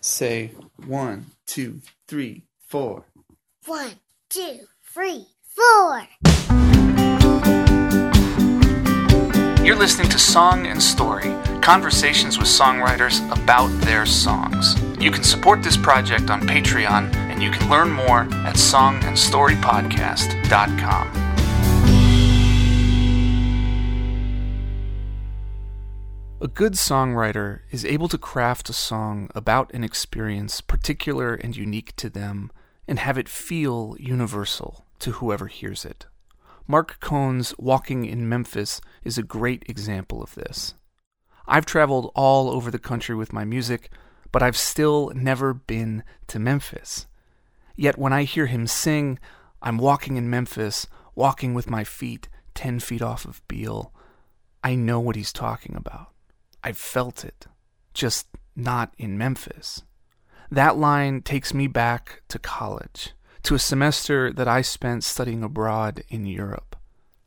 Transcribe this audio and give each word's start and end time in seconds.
Say 0.00 0.52
one, 0.86 1.26
two, 1.46 1.80
three, 2.06 2.44
four. 2.60 3.04
One, 3.66 3.90
two, 4.30 4.60
three, 4.82 5.26
four. 5.42 6.06
You're 9.64 9.76
listening 9.76 10.08
to 10.10 10.18
Song 10.18 10.66
and 10.66 10.82
Story 10.82 11.34
conversations 11.60 12.38
with 12.38 12.48
songwriters 12.48 13.20
about 13.30 13.68
their 13.82 14.06
songs. 14.06 14.74
You 14.98 15.10
can 15.10 15.22
support 15.22 15.62
this 15.62 15.76
project 15.76 16.30
on 16.30 16.40
Patreon, 16.40 17.14
and 17.14 17.42
you 17.42 17.50
can 17.50 17.68
learn 17.68 17.90
more 17.90 18.20
at 18.20 18.54
songandstorypodcast.com. 18.54 21.27
A 26.40 26.46
good 26.46 26.74
songwriter 26.74 27.62
is 27.72 27.84
able 27.84 28.06
to 28.06 28.16
craft 28.16 28.70
a 28.70 28.72
song 28.72 29.28
about 29.34 29.74
an 29.74 29.82
experience 29.82 30.60
particular 30.60 31.34
and 31.34 31.56
unique 31.56 31.96
to 31.96 32.08
them 32.08 32.52
and 32.86 33.00
have 33.00 33.18
it 33.18 33.28
feel 33.28 33.96
universal 33.98 34.86
to 35.00 35.10
whoever 35.12 35.48
hears 35.48 35.84
it. 35.84 36.06
Marc 36.68 37.00
Cohn's 37.00 37.54
Walking 37.58 38.04
in 38.04 38.28
Memphis 38.28 38.80
is 39.02 39.18
a 39.18 39.24
great 39.24 39.64
example 39.66 40.22
of 40.22 40.36
this. 40.36 40.74
I've 41.48 41.66
traveled 41.66 42.12
all 42.14 42.50
over 42.50 42.70
the 42.70 42.78
country 42.78 43.16
with 43.16 43.32
my 43.32 43.44
music, 43.44 43.90
but 44.30 44.40
I've 44.40 44.56
still 44.56 45.10
never 45.16 45.52
been 45.52 46.04
to 46.28 46.38
Memphis. 46.38 47.08
Yet 47.74 47.98
when 47.98 48.12
I 48.12 48.22
hear 48.22 48.46
him 48.46 48.68
sing, 48.68 49.18
I'm 49.60 49.76
walking 49.76 50.16
in 50.16 50.30
Memphis, 50.30 50.86
walking 51.16 51.52
with 51.52 51.68
my 51.68 51.82
feet 51.82 52.28
10 52.54 52.78
feet 52.78 53.02
off 53.02 53.24
of 53.24 53.42
Beale. 53.48 53.92
I 54.62 54.76
know 54.76 55.00
what 55.00 55.16
he's 55.16 55.32
talking 55.32 55.74
about. 55.74 56.12
I've 56.68 56.76
felt 56.76 57.24
it, 57.24 57.46
just 57.94 58.26
not 58.54 58.92
in 58.98 59.16
Memphis. 59.16 59.84
That 60.50 60.76
line 60.76 61.22
takes 61.22 61.54
me 61.54 61.66
back 61.66 62.20
to 62.28 62.38
college, 62.38 63.14
to 63.44 63.54
a 63.54 63.58
semester 63.58 64.30
that 64.34 64.46
I 64.46 64.60
spent 64.60 65.02
studying 65.02 65.42
abroad 65.42 66.02
in 66.10 66.26
Europe. 66.26 66.76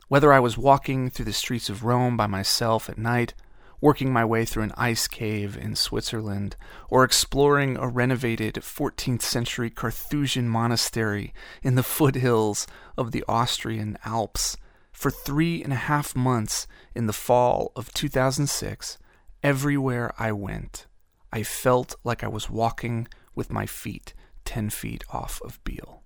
Whether 0.10 0.32
I 0.32 0.40
was 0.40 0.60
walking 0.60 1.10
through 1.10 1.26
the 1.26 1.34
streets 1.34 1.72
of 1.72 1.84
Rome 1.84 2.16
by 2.16 2.28
myself 2.28 2.88
at 2.88 3.00
night, 3.00 3.34
working 3.82 4.14
my 4.14 4.24
way 4.24 4.46
through 4.46 4.62
an 4.62 4.74
ice 4.78 5.08
cave 5.08 5.58
in 5.58 5.76
Switzerland, 5.76 6.56
or 6.88 7.04
exploring 7.04 7.78
a 7.78 7.88
renovated 7.88 8.58
14th 8.58 9.24
century 9.24 9.72
Carthusian 9.72 10.48
monastery 10.48 11.34
in 11.64 11.74
the 11.74 11.82
foothills 11.98 12.68
of 12.96 13.12
the 13.12 13.24
Austrian 13.28 13.98
Alps. 14.06 14.56
For 14.92 15.10
three 15.10 15.64
and 15.64 15.74
a 15.74 15.88
half 15.90 16.16
months 16.16 16.68
in 16.94 17.08
the 17.08 17.12
fall 17.12 17.72
of 17.76 17.92
2006, 17.92 19.00
everywhere 19.44 20.14
I 20.18 20.32
went, 20.32 20.88
I 21.32 21.44
felt 21.44 21.96
like 22.04 22.24
I 22.24 22.28
was 22.28 22.50
walking 22.50 23.08
with 23.36 23.52
my 23.52 23.66
feet 23.66 24.14
10 24.46 24.70
feet 24.70 25.04
off 25.12 25.42
of 25.44 25.64
Beale. 25.64 26.04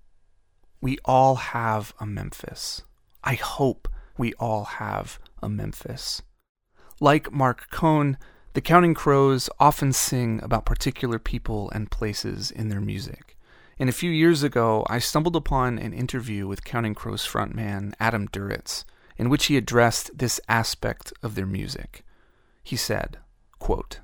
We 0.80 0.98
all 1.04 1.36
have 1.36 1.94
a 1.98 2.06
Memphis. 2.06 2.82
I 3.24 3.34
hope 3.34 3.88
we 4.16 4.34
all 4.34 4.64
have 4.64 5.18
a 5.42 5.48
Memphis. 5.48 6.22
Like 7.00 7.32
Marc 7.32 7.70
Cohn, 7.70 8.18
the 8.54 8.60
Counting 8.60 8.94
Crows 8.94 9.50
often 9.58 9.92
sing 9.92 10.40
about 10.42 10.64
particular 10.64 11.18
people 11.18 11.70
and 11.70 11.90
places 11.90 12.50
in 12.50 12.68
their 12.68 12.80
music. 12.80 13.36
And 13.78 13.90
a 13.90 13.92
few 13.92 14.10
years 14.10 14.42
ago, 14.42 14.86
I 14.88 14.98
stumbled 14.98 15.36
upon 15.36 15.78
an 15.78 15.92
interview 15.92 16.46
with 16.46 16.64
Counting 16.64 16.94
Crows 16.94 17.26
frontman 17.26 17.92
Adam 18.00 18.28
Duritz, 18.28 18.84
in 19.18 19.28
which 19.28 19.46
he 19.46 19.56
addressed 19.56 20.16
this 20.16 20.40
aspect 20.48 21.12
of 21.22 21.34
their 21.34 21.46
music. 21.46 22.02
He 22.62 22.76
said, 22.76 23.18
quote, 23.58 24.00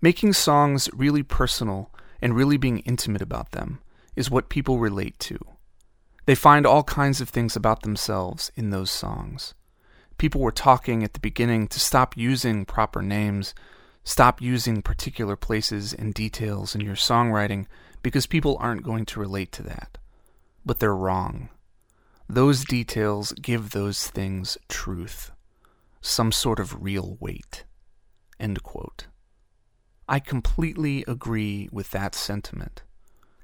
Making 0.00 0.32
songs 0.32 0.88
really 0.92 1.22
personal 1.22 1.92
and 2.20 2.34
really 2.34 2.56
being 2.56 2.78
intimate 2.80 3.22
about 3.22 3.52
them 3.52 3.80
is 4.16 4.30
what 4.30 4.48
people 4.48 4.78
relate 4.78 5.18
to. 5.20 5.38
They 6.26 6.34
find 6.34 6.66
all 6.66 6.82
kinds 6.82 7.20
of 7.20 7.28
things 7.28 7.56
about 7.56 7.82
themselves 7.82 8.52
in 8.56 8.70
those 8.70 8.90
songs 8.90 9.54
people 10.20 10.42
were 10.42 10.52
talking 10.52 11.02
at 11.02 11.14
the 11.14 11.18
beginning 11.18 11.66
to 11.66 11.80
stop 11.80 12.14
using 12.14 12.66
proper 12.66 13.00
names, 13.00 13.54
stop 14.04 14.42
using 14.42 14.82
particular 14.82 15.34
places 15.34 15.94
and 15.94 16.12
details 16.12 16.74
in 16.74 16.82
your 16.82 16.94
songwriting 16.94 17.64
because 18.02 18.26
people 18.26 18.58
aren't 18.60 18.82
going 18.82 19.06
to 19.06 19.18
relate 19.18 19.50
to 19.50 19.62
that. 19.62 19.96
But 20.62 20.78
they're 20.78 20.94
wrong. 20.94 21.48
Those 22.28 22.66
details 22.66 23.32
give 23.32 23.70
those 23.70 24.08
things 24.08 24.58
truth, 24.68 25.30
some 26.02 26.32
sort 26.32 26.60
of 26.60 26.82
real 26.82 27.16
weight. 27.18 27.64
End 28.40 28.62
quote. 28.62 29.06
I 30.08 30.18
completely 30.18 31.04
agree 31.06 31.68
with 31.70 31.90
that 31.90 32.14
sentiment. 32.14 32.82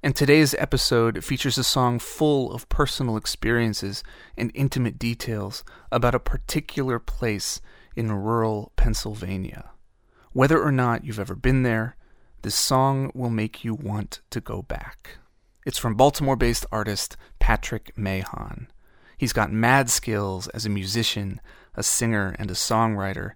And 0.02 0.16
today's 0.16 0.54
episode 0.54 1.22
features 1.22 1.58
a 1.58 1.64
song 1.64 1.98
full 1.98 2.52
of 2.52 2.68
personal 2.68 3.16
experiences 3.16 4.02
and 4.36 4.50
intimate 4.54 4.98
details 4.98 5.64
about 5.92 6.14
a 6.14 6.20
particular 6.20 6.98
place 6.98 7.60
in 7.94 8.10
rural 8.10 8.72
Pennsylvania. 8.76 9.70
Whether 10.32 10.62
or 10.62 10.72
not 10.72 11.04
you've 11.04 11.20
ever 11.20 11.34
been 11.34 11.62
there, 11.62 11.96
this 12.42 12.54
song 12.54 13.10
will 13.14 13.30
make 13.30 13.64
you 13.64 13.74
want 13.74 14.20
to 14.30 14.40
go 14.40 14.62
back. 14.62 15.18
It's 15.64 15.78
from 15.78 15.94
Baltimore 15.94 16.36
based 16.36 16.64
artist 16.72 17.16
Patrick 17.38 17.92
Mahon. 17.96 18.68
He's 19.18 19.32
got 19.32 19.52
mad 19.52 19.90
skills 19.90 20.46
as 20.48 20.64
a 20.64 20.70
musician, 20.70 21.40
a 21.74 21.82
singer, 21.82 22.34
and 22.38 22.50
a 22.50 22.54
songwriter. 22.54 23.32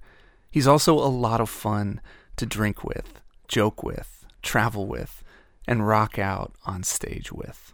He's 0.51 0.67
also 0.67 0.95
a 0.95 1.07
lot 1.07 1.41
of 1.41 1.49
fun 1.49 2.01
to 2.37 2.45
drink 2.45 2.83
with, 2.83 3.21
joke 3.47 3.85
with, 3.85 4.27
travel 4.43 4.87
with 4.87 5.23
and 5.67 5.87
rock 5.87 6.19
out 6.19 6.53
on 6.67 6.83
stage 6.83 7.31
with. 7.31 7.73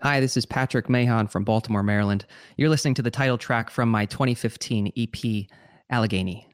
Hi, 0.00 0.20
this 0.20 0.36
is 0.36 0.46
Patrick 0.46 0.88
Mahon 0.88 1.26
from 1.26 1.44
Baltimore, 1.44 1.82
Maryland. 1.82 2.24
You're 2.56 2.70
listening 2.70 2.94
to 2.94 3.02
the 3.02 3.10
title 3.10 3.38
track 3.38 3.68
from 3.70 3.90
my 3.90 4.06
2015 4.06 4.92
EP, 4.96 5.46
Allegheny. 5.90 6.46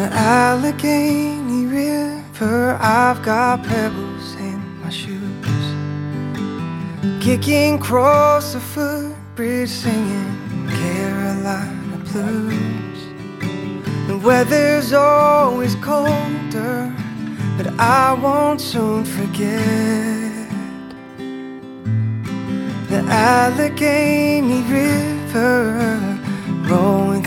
The 0.00 0.08
Allegheny 0.14 1.66
River, 1.66 2.78
I've 2.80 3.22
got 3.22 3.62
pebbles 3.64 4.34
in 4.36 4.58
my 4.80 4.88
shoes. 4.88 5.66
Kicking 7.22 7.74
across 7.74 8.54
the 8.54 8.60
footbridge, 8.60 9.68
singing 9.68 10.68
Carolina 10.80 11.98
blues. 12.10 13.00
The 14.06 14.16
weather's 14.26 14.94
always 14.94 15.74
colder, 15.74 16.90
but 17.58 17.66
I 17.78 18.14
won't 18.14 18.62
soon 18.62 19.04
forget 19.04 20.48
the 22.88 23.00
Allegheny 23.06 24.62
River 24.62 26.18
rolling 26.70 27.24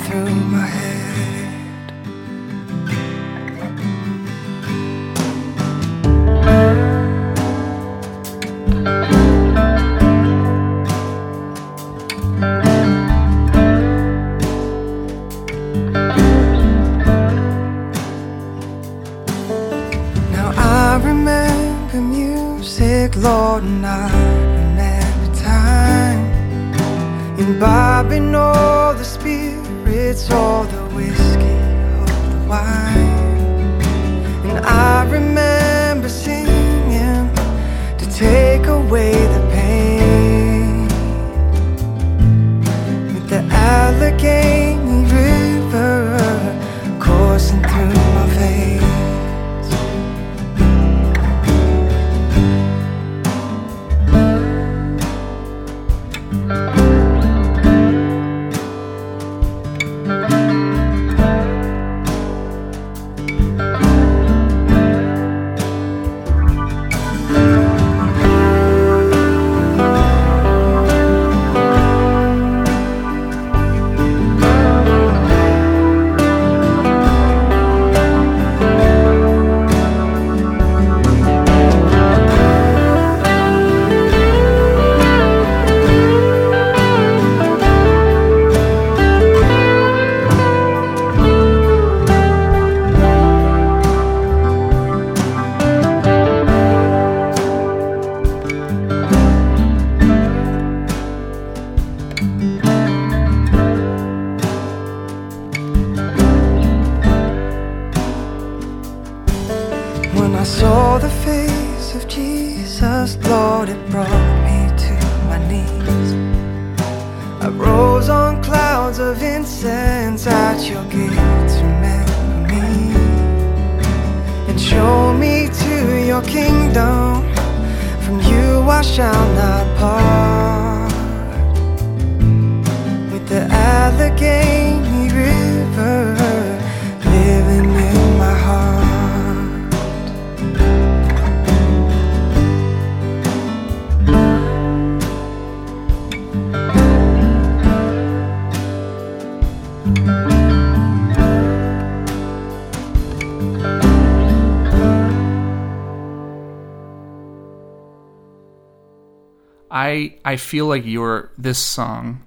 I 159.74 160.18
I 160.24 160.38
feel 160.38 160.68
like 160.68 160.86
your 160.86 161.32
this 161.36 161.58
song, 161.58 162.24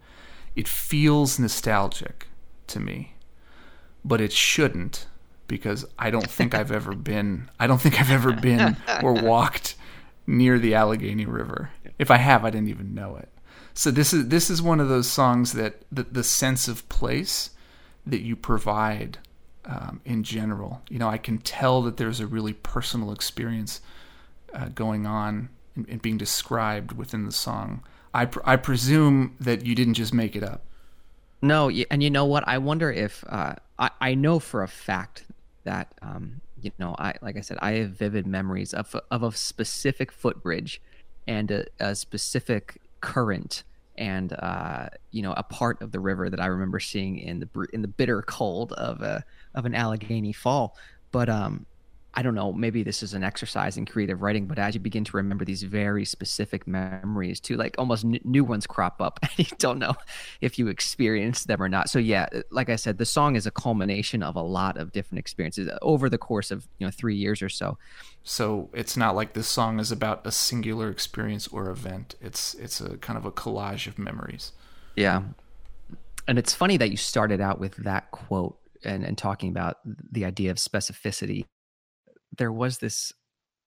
it 0.57 0.67
feels 0.67 1.39
nostalgic 1.39 2.27
to 2.67 2.81
me, 2.81 3.15
but 4.05 4.21
it 4.21 4.33
shouldn't 4.33 5.07
because 5.47 5.87
I 5.97 6.11
don't 6.11 6.29
think 6.29 6.55
I've 6.55 6.73
ever 6.73 6.93
been. 7.13 7.49
I 7.61 7.69
don't 7.69 7.81
think 7.81 8.01
I've 8.01 8.11
ever 8.11 8.33
been 8.33 8.77
or 9.01 9.13
walked 9.23 9.77
near 10.27 10.59
the 10.59 10.75
Allegheny 10.75 11.25
River. 11.25 11.71
If 12.01 12.11
I 12.11 12.17
have, 12.17 12.45
I 12.45 12.51
didn't 12.51 12.69
even 12.69 12.95
know 12.95 13.17
it. 13.17 13.29
So 13.75 13.93
this 13.93 14.13
is 14.13 14.27
this 14.27 14.51
is 14.51 14.61
one 14.61 14.81
of 14.81 14.89
those 14.89 15.09
songs 15.09 15.53
that 15.53 15.83
the, 15.93 16.03
the 16.03 16.25
sense 16.25 16.67
of 16.67 16.89
place 16.89 17.51
that 18.05 18.23
you 18.23 18.35
provide 18.35 19.19
um, 19.65 20.01
in 20.05 20.25
general. 20.25 20.83
You 20.89 20.99
know, 20.99 21.09
I 21.09 21.19
can 21.19 21.39
tell 21.39 21.81
that 21.83 21.97
there's 21.97 22.19
a 22.19 22.27
really 22.27 22.55
personal 22.55 23.13
experience 23.13 23.81
uh, 24.53 24.69
going 24.75 25.07
on 25.07 25.51
and, 25.77 25.89
and 25.89 26.03
being 26.03 26.17
described 26.19 26.93
within 26.93 27.27
the 27.27 27.33
song. 27.33 27.83
I 28.13 28.27
pr- 28.27 28.41
I 28.45 28.57
presume 28.57 29.37
that 29.41 29.65
you 29.65 29.75
didn't 29.75 29.95
just 29.95 30.15
make 30.15 30.35
it 30.35 30.43
up. 30.43 30.65
No, 31.43 31.71
and 31.91 32.03
you 32.03 32.11
know 32.11 32.25
what? 32.25 32.45
I 32.47 32.59
wonder 32.59 32.91
if 32.91 33.23
uh, 33.29 33.55
I 33.79 33.91
I 34.01 34.15
know 34.15 34.39
for 34.39 34.63
a 34.63 34.69
fact 34.69 35.25
that 35.65 35.93
um, 36.03 36.41
you 36.61 36.73
know 36.79 36.97
I 36.99 37.15
like 37.21 37.37
I 37.37 37.41
said 37.43 37.59
I 37.61 37.73
have 37.73 37.91
vivid 37.91 38.27
memories 38.27 38.73
of 38.73 38.97
of 39.11 39.23
a 39.23 39.33
specific 39.33 40.11
footbridge 40.11 40.81
and 41.27 41.51
a, 41.51 41.67
a 41.79 41.95
specific 41.95 42.81
current 43.01 43.65
and 43.99 44.33
uh, 44.33 44.89
you 45.11 45.23
know 45.23 45.35
a 45.37 45.43
part 45.43 45.83
of 45.83 45.93
the 45.93 46.01
river 46.01 46.31
that 46.31 46.41
I 46.41 46.47
remember 46.47 46.81
seeing 46.81 47.19
in 47.19 47.41
the 47.41 47.67
in 47.73 47.83
the 47.83 47.89
bitter 47.89 48.23
cold 48.23 48.73
of 48.73 49.03
a 49.03 49.25
of 49.55 49.67
an 49.67 49.75
Allegheny 49.75 50.33
fall. 50.33 50.77
But 51.13 51.29
um, 51.29 51.67
I 52.19 52.23
don't 52.23 52.35
know, 52.35 52.51
maybe 52.51 52.83
this 52.83 53.03
is 53.03 53.13
an 53.13 53.23
exercise 53.23 53.77
in 53.77 53.85
creative 53.85 54.23
writing, 54.23 54.47
but 54.47 54.59
as 54.59 54.75
you 54.75 54.81
begin 54.81 55.05
to 55.05 55.17
remember 55.19 55.45
these 55.45 55.63
very 55.63 56.07
specific 56.07 56.67
memories 56.67 57.41
too, 57.41 57.57
like 57.57 57.75
almost 57.77 58.07
n- 58.07 58.19
new 58.25 58.43
ones 58.43 58.67
crop 58.67 59.03
up 59.03 59.21
and 59.23 59.33
you 59.39 59.57
don't 59.59 59.79
know 59.79 59.95
if 60.41 60.59
you 60.59 60.69
experienced 60.69 61.47
them 61.47 61.63
or 61.63 61.69
not. 61.69 61.91
So 61.91 61.99
yeah, 61.99 62.27
uh, 62.35 62.41
like 62.51 62.71
I 62.71 62.77
said, 62.77 62.97
the 62.97 63.05
song 63.05 63.37
is 63.37 63.47
a 63.47 63.51
culmination 63.51 64.23
of 64.23 64.35
a 64.35 64.41
lot 64.41 64.79
of 64.79 64.93
different 64.93 65.19
experiences 65.19 65.69
uh, 65.69 65.79
over 65.83 66.09
the 66.09 66.17
course 66.17 66.51
of, 66.51 66.67
you 66.79 66.87
know, 66.87 66.91
3 66.91 67.15
years 67.15 67.43
or 67.43 67.51
so. 67.51 67.77
So 68.23 68.71
it's 68.73 68.97
not 68.97 69.15
like 69.15 69.35
this 69.35 69.47
song 69.47 69.79
is 69.79 69.93
about 69.93 70.27
a 70.27 70.33
singular 70.33 70.89
experience 70.89 71.47
or 71.49 71.69
event. 71.69 72.15
It's 72.23 72.55
it's 72.55 72.81
a 72.81 72.97
kind 72.97 73.19
of 73.19 73.27
a 73.27 73.31
collage 73.31 73.87
of 73.87 73.99
memories. 73.99 74.53
Yeah. 74.97 75.23
And 76.27 76.39
it's 76.39 76.55
funny 76.55 76.79
that 76.79 76.91
you 76.91 76.97
started 76.97 77.43
out 77.43 77.61
with 77.61 77.77
that 77.77 78.11
quote 78.11 78.59
and, 78.85 79.05
and 79.05 79.19
talking 79.19 79.51
about 79.51 79.81
the 79.85 80.25
idea 80.25 80.51
of 80.51 80.57
specificity 80.57 81.45
there 82.37 82.53
was 82.53 82.79
this 82.79 83.13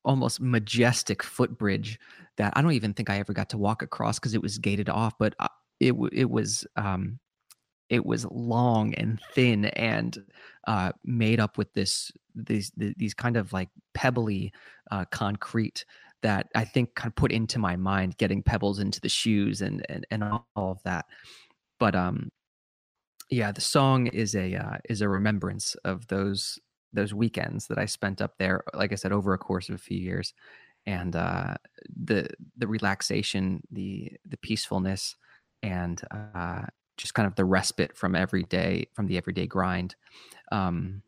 almost 0.06 0.39
majestic 0.39 1.21
footbridge 1.24 2.00
that 2.38 2.54
I 2.56 2.62
don't 2.62 2.71
even 2.71 2.94
think 2.94 3.10
I 3.10 3.19
ever 3.19 3.33
got 3.33 3.50
to 3.50 3.57
walk 3.57 3.81
across 3.81 4.18
because 4.18 4.33
it 4.33 4.42
was 4.42 4.57
gated 4.57 4.89
off, 4.89 5.13
but 5.19 5.36
uh, 5.39 5.48
it 5.80 5.94
it 6.12 6.30
was 6.30 6.66
um, 6.75 7.19
it 7.89 8.06
was 8.06 8.25
long 8.25 8.94
and 8.95 9.19
thin 9.33 9.66
and 9.66 10.18
uh, 10.68 10.92
made 11.04 11.39
up 11.39 11.57
with 11.57 11.74
this 11.74 12.12
these 12.36 12.71
these 12.77 13.13
kind 13.13 13.38
of 13.38 13.51
like 13.51 13.69
pebbly 13.94 14.51
uh, 14.92 15.06
concrete 15.06 15.86
that 16.21 16.48
I 16.56 16.66
think 16.66 16.95
kind 16.95 17.12
of 17.12 17.16
put 17.16 17.31
into 17.31 17.60
my 17.60 17.75
mind 17.75 18.18
getting 18.18 18.44
pebbles 18.44 18.80
into 18.80 19.01
the 19.01 19.10
shoes 19.10 19.62
and 19.62 19.86
and, 19.89 20.06
and 20.12 20.24
all 20.24 20.45
of 20.56 20.81
that. 20.83 21.06
But 21.80 21.95
um, 21.95 22.31
yeah, 23.30 23.51
the 23.51 23.62
song 23.62 24.07
is 24.07 24.36
a 24.36 24.56
uh, 24.56 24.77
is 24.89 25.01
a 25.01 25.10
remembrance 25.10 25.75
of 25.83 26.07
those 26.07 26.60
those 26.94 27.14
weekends 27.14 27.68
that 27.68 27.78
I 27.78 27.86
spent 27.86 28.22
up 28.22 28.38
there, 28.38 28.64
like 28.74 28.92
I 28.92 28.96
said, 28.96 29.12
over 29.12 29.34
a 29.34 29.38
course 29.38 29.70
of 29.70 29.76
a 29.76 29.80
few 29.80 29.98
years, 29.98 30.34
and 30.86 31.16
uh, 31.16 31.56
the 32.04 32.30
the 32.58 32.68
relaxation, 32.68 33.62
the 33.72 34.12
the 34.26 34.38
peacefulness, 34.38 35.16
and 35.62 36.02
uh, 36.12 36.64
just 36.98 37.14
kind 37.14 37.28
of 37.28 37.36
the 37.36 37.46
respite 37.46 37.96
from 37.96 38.16
every 38.16 38.44
day, 38.44 38.88
from 38.94 39.08
the 39.08 39.18
everyday 39.18 39.48
grind, 39.48 39.96
um, 40.52 41.02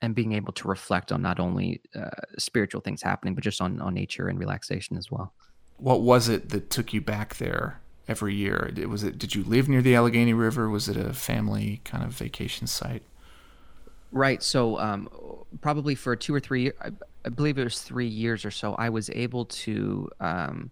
and 0.00 0.14
being 0.14 0.32
able 0.32 0.52
to 0.52 0.68
reflect 0.68 1.12
on 1.12 1.22
not 1.22 1.40
only 1.40 1.80
uh, 1.94 2.10
spiritual 2.38 2.80
things 2.80 3.02
happening, 3.02 3.34
but 3.34 3.44
just 3.44 3.60
on 3.60 3.80
on 3.80 3.94
nature 3.94 4.28
and 4.28 4.38
relaxation 4.38 4.96
as 4.96 5.10
well. 5.10 5.32
What 5.76 6.02
was 6.02 6.28
it 6.28 6.50
that 6.50 6.70
took 6.70 6.92
you 6.92 7.00
back 7.00 7.36
there 7.36 7.80
every 8.06 8.34
year? 8.34 8.72
Was 8.88 9.02
it 9.02 9.18
did 9.18 9.34
you 9.34 9.44
live 9.44 9.68
near 9.68 9.82
the 9.82 9.94
Allegheny 9.94 10.34
River? 10.34 10.68
Was 10.68 10.88
it 10.88 10.96
a 10.96 11.12
family 11.14 11.80
kind 11.84 12.04
of 12.04 12.10
vacation 12.10 12.66
site? 12.66 13.02
Right. 14.12 14.42
So, 14.42 14.78
um, 14.78 15.08
probably 15.62 15.94
for 15.94 16.14
two 16.14 16.34
or 16.34 16.40
three, 16.40 16.70
I, 16.80 16.90
I, 17.24 17.28
believe 17.30 17.56
it 17.56 17.64
was 17.64 17.80
three 17.80 18.06
years 18.06 18.44
or 18.44 18.50
so, 18.50 18.74
I 18.74 18.90
was 18.90 19.08
able 19.10 19.46
to 19.46 20.10
um, 20.20 20.70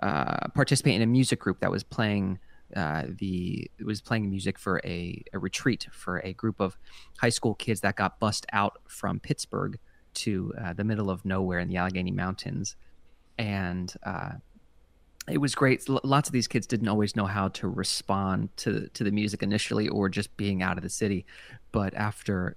uh, 0.00 0.48
participate 0.48 0.96
in 0.96 1.02
a 1.02 1.06
music 1.06 1.38
group 1.38 1.60
that 1.60 1.70
was 1.70 1.84
playing 1.84 2.40
uh, 2.74 3.04
the 3.18 3.70
was 3.84 4.00
playing 4.00 4.28
music 4.28 4.58
for 4.58 4.80
a, 4.84 5.22
a 5.32 5.38
retreat 5.38 5.86
for 5.92 6.18
a 6.18 6.32
group 6.32 6.60
of 6.60 6.76
high 7.18 7.28
school 7.28 7.54
kids 7.54 7.80
that 7.82 7.94
got 7.94 8.18
bussed 8.18 8.46
out 8.52 8.80
from 8.88 9.20
Pittsburgh 9.20 9.78
to 10.14 10.52
uh, 10.60 10.72
the 10.72 10.82
middle 10.82 11.10
of 11.10 11.24
nowhere 11.24 11.60
in 11.60 11.68
the 11.68 11.76
Allegheny 11.76 12.10
Mountains, 12.10 12.74
and 13.38 13.94
uh, 14.02 14.32
it 15.28 15.38
was 15.38 15.54
great. 15.54 15.88
Lots 15.88 16.28
of 16.28 16.32
these 16.32 16.48
kids 16.48 16.66
didn't 16.66 16.88
always 16.88 17.14
know 17.14 17.26
how 17.26 17.48
to 17.48 17.68
respond 17.68 18.48
to 18.58 18.88
to 18.94 19.04
the 19.04 19.12
music 19.12 19.44
initially, 19.44 19.88
or 19.88 20.08
just 20.08 20.36
being 20.36 20.60
out 20.60 20.76
of 20.76 20.82
the 20.82 20.90
city. 20.90 21.24
But 21.70 21.94
after 21.94 22.56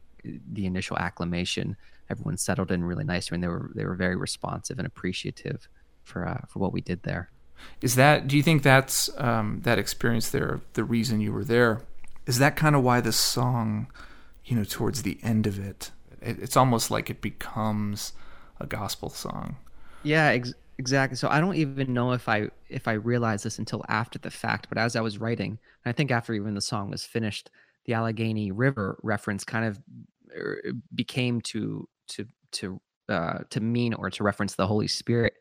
the 0.52 0.66
initial 0.66 0.98
acclamation, 0.98 1.78
everyone 2.10 2.38
settled 2.38 2.72
in 2.72 2.84
really 2.84 3.04
nicely, 3.04 3.36
and 3.36 3.44
they 3.44 3.48
were 3.48 3.72
they 3.76 3.86
were 3.86 3.96
very 3.96 4.16
responsive 4.16 4.78
and 4.78 4.88
appreciative 4.88 5.68
for 6.04 6.28
uh, 6.28 6.42
for 6.48 6.60
what 6.60 6.74
we 6.74 6.82
did 6.82 7.04
there. 7.04 7.30
Is 7.82 7.96
that? 7.96 8.28
Do 8.28 8.38
you 8.38 8.44
think 8.44 8.64
that's 8.64 9.10
um, 9.18 9.62
that 9.64 9.80
experience 9.80 10.30
there? 10.30 10.62
The 10.74 10.84
reason 10.84 11.22
you 11.22 11.34
were 11.34 11.44
there 11.44 11.82
is 12.26 12.40
that 12.40 12.56
kind 12.56 12.76
of 12.76 12.84
why 12.84 13.02
the 13.02 13.12
song, 13.12 13.88
you 14.46 14.56
know, 14.56 14.64
towards 14.64 15.04
the 15.04 15.18
end 15.24 15.48
of 15.48 15.60
it, 15.60 15.92
it 16.22 16.38
it's 16.40 16.58
almost 16.58 16.92
like 16.92 17.10
it 17.10 17.22
becomes 17.22 18.14
a 18.60 18.68
gospel 18.68 19.10
song. 19.10 19.58
Yeah, 20.04 20.28
ex- 20.28 20.54
exactly. 20.78 21.18
So 21.18 21.30
I 21.30 21.40
don't 21.40 21.56
even 21.56 21.94
know 21.94 22.12
if 22.12 22.30
I 22.30 22.50
if 22.70 22.88
I 22.88 22.94
realized 22.94 23.46
this 23.46 23.60
until 23.60 23.84
after 23.88 24.20
the 24.20 24.32
fact, 24.32 24.68
but 24.70 24.78
as 24.78 24.96
I 24.96 25.02
was 25.02 25.18
writing, 25.18 25.60
I 25.86 25.92
think 25.92 26.12
after 26.12 26.34
even 26.34 26.54
the 26.54 26.62
song 26.62 26.92
was 26.92 27.04
finished, 27.04 27.50
the 27.86 27.94
Allegheny 27.94 28.52
River 28.52 29.00
reference 29.04 29.44
kind 29.44 29.66
of 29.66 29.82
became 30.94 31.42
to 31.42 31.88
to 32.10 32.26
to 32.54 32.82
uh, 33.10 33.40
to 33.50 33.60
mean 33.60 33.94
or 33.94 34.10
to 34.10 34.24
reference 34.24 34.56
the 34.56 34.68
Holy 34.68 34.88
Spirit. 34.88 35.34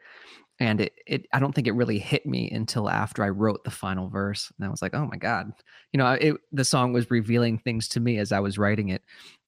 And 0.58 0.80
it, 0.80 0.92
it, 1.06 1.26
I 1.32 1.38
don't 1.38 1.54
think 1.54 1.66
it 1.66 1.72
really 1.72 1.98
hit 1.98 2.24
me 2.24 2.50
until 2.50 2.88
after 2.88 3.22
I 3.22 3.28
wrote 3.28 3.64
the 3.64 3.70
final 3.70 4.08
verse. 4.08 4.50
And 4.56 4.66
I 4.66 4.70
was 4.70 4.80
like, 4.80 4.94
oh 4.94 5.06
my 5.06 5.16
God, 5.16 5.52
you 5.92 5.98
know, 5.98 6.12
it, 6.12 6.36
the 6.52 6.64
song 6.64 6.92
was 6.92 7.10
revealing 7.10 7.58
things 7.58 7.88
to 7.88 8.00
me 8.00 8.18
as 8.18 8.32
I 8.32 8.40
was 8.40 8.56
writing 8.56 8.88
it. 8.88 9.02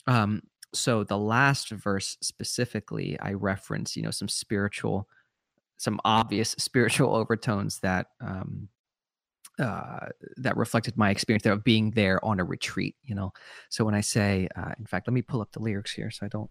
Um, 0.06 0.42
so 0.74 1.04
the 1.04 1.16
last 1.16 1.70
verse 1.70 2.18
specifically, 2.20 3.18
I 3.20 3.32
reference, 3.32 3.96
you 3.96 4.02
know, 4.02 4.10
some 4.10 4.28
spiritual, 4.28 5.08
some 5.78 5.98
obvious 6.04 6.50
spiritual 6.58 7.14
overtones 7.14 7.78
that 7.80 8.08
um, 8.20 8.68
uh, 9.58 10.06
that 10.36 10.56
reflected 10.56 10.96
my 10.96 11.10
experience 11.10 11.42
there 11.42 11.52
of 11.52 11.64
being 11.64 11.90
there 11.92 12.24
on 12.24 12.40
a 12.40 12.44
retreat. 12.44 12.96
You 13.04 13.14
know, 13.14 13.32
so 13.68 13.84
when 13.84 13.94
I 13.94 14.00
say, 14.00 14.48
uh, 14.56 14.72
in 14.78 14.86
fact, 14.86 15.08
let 15.08 15.14
me 15.14 15.22
pull 15.22 15.40
up 15.40 15.52
the 15.52 15.60
lyrics 15.60 15.92
here 15.92 16.10
so 16.10 16.26
I 16.26 16.28
don't. 16.28 16.50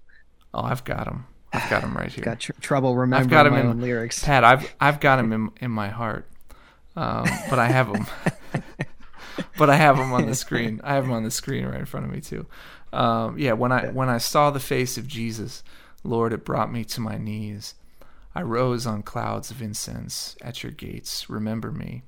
Oh, 0.54 0.62
I've 0.64 0.84
got 0.84 1.06
them. 1.06 1.26
I've 1.54 1.70
got 1.70 1.82
them 1.82 1.96
right 1.96 2.12
here. 2.14 2.24
got 2.24 2.40
tr- 2.40 2.52
trouble 2.62 2.96
remembering 2.96 3.28
I've 3.28 3.32
got 3.32 3.44
them 3.44 3.54
my 3.54 3.72
in 3.72 3.82
lyrics. 3.82 4.24
Pat, 4.24 4.44
I've 4.44 4.76
I've 4.80 5.00
got 5.00 5.18
them 5.18 5.32
in 5.34 5.50
in 5.62 5.72
my 5.72 5.90
heart, 5.90 6.28
um, 6.96 7.26
but 7.50 7.60
I 7.60 7.68
have 7.68 7.92
them. 7.92 8.06
but 9.58 9.70
I 9.70 9.76
have 9.76 9.98
them 9.98 10.14
on 10.14 10.26
the 10.26 10.36
screen. 10.36 10.82
I 10.84 10.96
have 10.96 11.06
them 11.06 11.14
on 11.14 11.24
the 11.24 11.32
screen 11.32 11.66
right 11.66 11.80
in 11.80 11.86
front 11.86 12.06
of 12.06 12.12
me 12.12 12.22
too. 12.22 12.46
Um, 12.94 13.38
yeah, 13.38 13.54
when 13.54 13.72
I 13.72 13.88
when 13.88 14.10
I 14.10 14.18
saw 14.18 14.52
the 14.52 14.60
face 14.60 14.98
of 14.98 15.08
Jesus, 15.08 15.64
Lord, 16.04 16.34
it 16.34 16.46
brought 16.46 16.72
me 16.72 16.84
to 16.86 17.02
my 17.02 17.18
knees. 17.18 17.76
I 18.36 18.42
rose 18.44 18.86
on 18.86 19.02
clouds 19.02 19.50
of 19.50 19.64
incense 19.64 20.36
at 20.42 20.62
your 20.62 20.72
gates. 20.72 21.28
Remember 21.28 21.72
me 21.72 22.04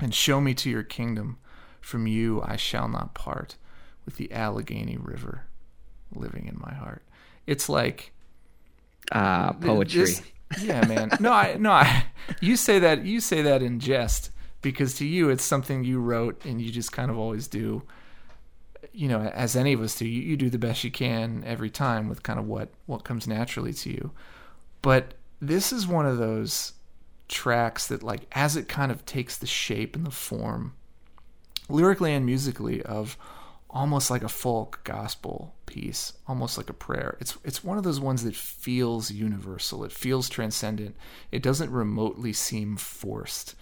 and 0.00 0.14
show 0.14 0.40
me 0.40 0.54
to 0.54 0.70
your 0.70 0.82
kingdom. 0.82 1.38
From 1.80 2.06
you 2.06 2.42
I 2.44 2.56
shall 2.56 2.88
not 2.88 3.14
part 3.14 3.56
with 4.04 4.16
the 4.16 4.30
Allegheny 4.32 4.96
River 4.98 5.44
living 6.14 6.46
in 6.46 6.58
my 6.58 6.74
heart. 6.74 7.02
It's 7.46 7.68
like 7.68 8.12
Ah, 9.12 9.54
poetry. 9.60 10.00
this- 10.00 10.22
yeah, 10.60 10.86
man. 10.86 11.10
No, 11.20 11.32
I 11.32 11.56
no, 11.58 11.70
I 11.72 12.04
you 12.40 12.56
say 12.56 12.78
that 12.78 13.04
you 13.04 13.20
say 13.20 13.42
that 13.42 13.62
in 13.62 13.80
jest 13.80 14.30
because 14.62 14.94
to 14.94 15.06
you 15.06 15.30
it's 15.30 15.44
something 15.44 15.84
you 15.84 16.00
wrote 16.00 16.44
and 16.44 16.60
you 16.60 16.70
just 16.70 16.92
kind 16.92 17.10
of 17.10 17.18
always 17.18 17.46
do. 17.48 17.82
You 18.92 19.08
know, 19.08 19.20
as 19.20 19.54
any 19.56 19.72
of 19.72 19.80
us 19.80 19.96
do, 19.96 20.06
you, 20.06 20.22
you 20.22 20.36
do 20.36 20.50
the 20.50 20.58
best 20.58 20.82
you 20.84 20.90
can 20.90 21.42
every 21.46 21.70
time 21.70 22.08
with 22.08 22.22
kind 22.22 22.38
of 22.38 22.46
what 22.46 22.70
what 22.86 23.04
comes 23.04 23.26
naturally 23.28 23.72
to 23.74 23.90
you. 23.90 24.10
But 24.82 25.14
this 25.40 25.72
is 25.72 25.86
one 25.86 26.06
of 26.06 26.18
those 26.18 26.72
tracks 27.28 27.86
that 27.86 28.02
like 28.02 28.22
as 28.32 28.56
it 28.56 28.68
kind 28.68 28.90
of 28.90 29.04
takes 29.04 29.36
the 29.36 29.46
shape 29.46 29.94
and 29.94 30.06
the 30.06 30.10
form 30.10 30.72
lyrically 31.68 32.12
and 32.14 32.24
musically 32.24 32.82
of 32.82 33.16
almost 33.70 34.10
like 34.10 34.22
a 34.22 34.28
folk 34.28 34.80
gospel 34.84 35.54
piece, 35.66 36.14
almost 36.26 36.56
like 36.56 36.70
a 36.70 36.74
prayer. 36.74 37.16
It's 37.20 37.36
it's 37.44 37.62
one 37.62 37.78
of 37.78 37.84
those 37.84 38.00
ones 38.00 38.24
that 38.24 38.34
feels 38.34 39.10
universal. 39.10 39.84
It 39.84 39.92
feels 39.92 40.28
transcendent. 40.28 40.96
It 41.30 41.42
doesn't 41.42 41.70
remotely 41.70 42.32
seem 42.32 42.76
forced, 42.76 43.54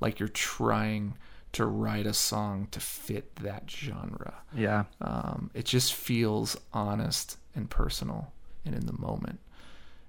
like 0.00 0.18
you're 0.18 0.28
trying 0.28 1.14
to 1.52 1.66
write 1.66 2.06
a 2.06 2.14
song 2.14 2.66
to 2.70 2.80
fit 2.80 3.36
that 3.36 3.70
genre. 3.70 4.34
yeah. 4.56 4.84
Um, 5.00 5.50
it 5.54 5.66
just 5.66 5.92
feels 5.94 6.56
honest 6.72 7.36
and 7.54 7.68
personal 7.68 8.32
and 8.64 8.74
in 8.74 8.86
the 8.86 8.98
moment. 8.98 9.38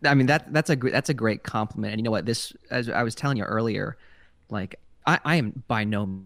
I 0.05 0.13
mean 0.13 0.27
that 0.27 0.51
that's 0.53 0.69
a 0.69 0.75
that's 0.75 1.09
a 1.09 1.13
great 1.13 1.43
compliment. 1.43 1.93
And 1.93 1.99
you 1.99 2.03
know 2.03 2.11
what? 2.11 2.25
This 2.25 2.53
as 2.69 2.89
I 2.89 3.03
was 3.03 3.15
telling 3.15 3.37
you 3.37 3.43
earlier, 3.43 3.97
like 4.49 4.79
I, 5.05 5.19
I 5.23 5.35
am 5.35 5.63
by 5.67 5.83
no 5.83 6.21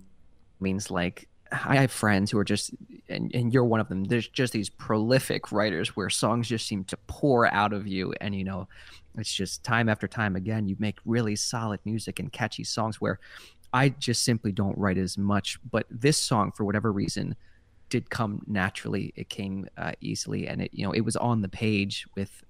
means 0.60 0.90
like 0.90 1.28
I 1.52 1.78
have 1.78 1.92
friends 1.92 2.32
who 2.32 2.38
are 2.38 2.44
just 2.44 2.72
and, 3.10 3.34
and 3.34 3.54
you're 3.54 3.64
one 3.64 3.80
of 3.80 3.90
them. 3.90 4.04
There's 4.04 4.28
just 4.28 4.54
these 4.54 4.70
prolific 4.70 5.52
writers 5.52 5.96
where 5.96 6.10
songs 6.10 6.48
just 6.48 6.68
seem 6.68 6.84
to 6.86 6.98
pour 7.08 7.52
out 7.54 7.74
of 7.74 7.88
you 7.88 8.14
and 8.22 8.36
you 8.36 8.44
know 8.44 8.68
it's 9.18 9.34
just 9.34 9.64
time 9.64 9.90
after 9.90 10.08
time 10.08 10.36
again 10.36 10.68
you 10.68 10.76
make 10.78 11.00
really 11.04 11.36
solid 11.36 11.80
music 11.86 12.20
and 12.20 12.32
catchy 12.32 12.64
songs 12.64 13.02
where 13.02 13.20
I 13.74 13.90
just 13.90 14.24
simply 14.24 14.52
don't 14.52 14.78
write 14.78 14.98
as 14.98 15.18
much. 15.18 15.60
But 15.70 15.86
this 15.90 16.18
song, 16.18 16.52
for 16.52 16.64
whatever 16.64 16.92
reason, 16.92 17.36
did 17.90 18.10
come 18.10 18.42
naturally. 18.48 19.14
It 19.16 19.30
came 19.30 19.68
uh, 19.78 19.94
easily, 20.02 20.48
and 20.48 20.62
it 20.62 20.72
you 20.74 20.86
know 20.86 20.92
it 20.92 21.02
was 21.02 21.16
on 21.16 21.42
the 21.42 21.50
page 21.50 22.08
with 22.16 22.44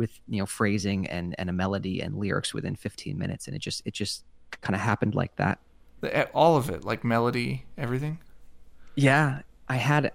with 0.00 0.18
you 0.26 0.38
know 0.38 0.46
phrasing 0.46 1.06
and 1.08 1.34
and 1.38 1.50
a 1.50 1.52
melody 1.52 2.00
and 2.00 2.16
lyrics 2.16 2.54
within 2.54 2.74
15 2.74 3.18
minutes, 3.18 3.46
and 3.46 3.54
it 3.54 3.58
just 3.58 3.82
it 3.84 3.92
just 3.92 4.24
kind 4.62 4.74
of 4.74 4.80
happened 4.80 5.14
like 5.14 5.36
that. 5.36 5.60
All 6.32 6.56
of 6.56 6.70
it, 6.70 6.84
like 6.84 7.04
melody, 7.04 7.66
everything. 7.76 8.18
Yeah, 8.96 9.42
I 9.68 9.76
had. 9.76 10.10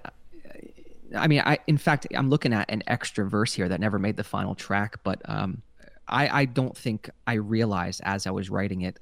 I 1.16 1.28
mean, 1.28 1.44
I 1.46 1.60
in 1.68 1.78
fact 1.78 2.08
I'm 2.16 2.32
looking 2.32 2.52
at 2.52 2.66
an 2.70 2.82
extra 2.88 3.30
verse 3.30 3.54
here 3.54 3.70
that 3.70 3.80
never 3.80 4.00
made 4.00 4.18
the 4.18 4.24
final 4.24 4.56
track, 4.56 4.98
but 5.04 5.22
um, 5.26 5.62
I 6.08 6.42
I 6.42 6.46
don't 6.46 6.76
think 6.76 7.12
I 7.28 7.34
realized 7.34 8.02
as 8.04 8.26
I 8.26 8.32
was 8.32 8.50
writing 8.50 8.82
it 8.82 9.00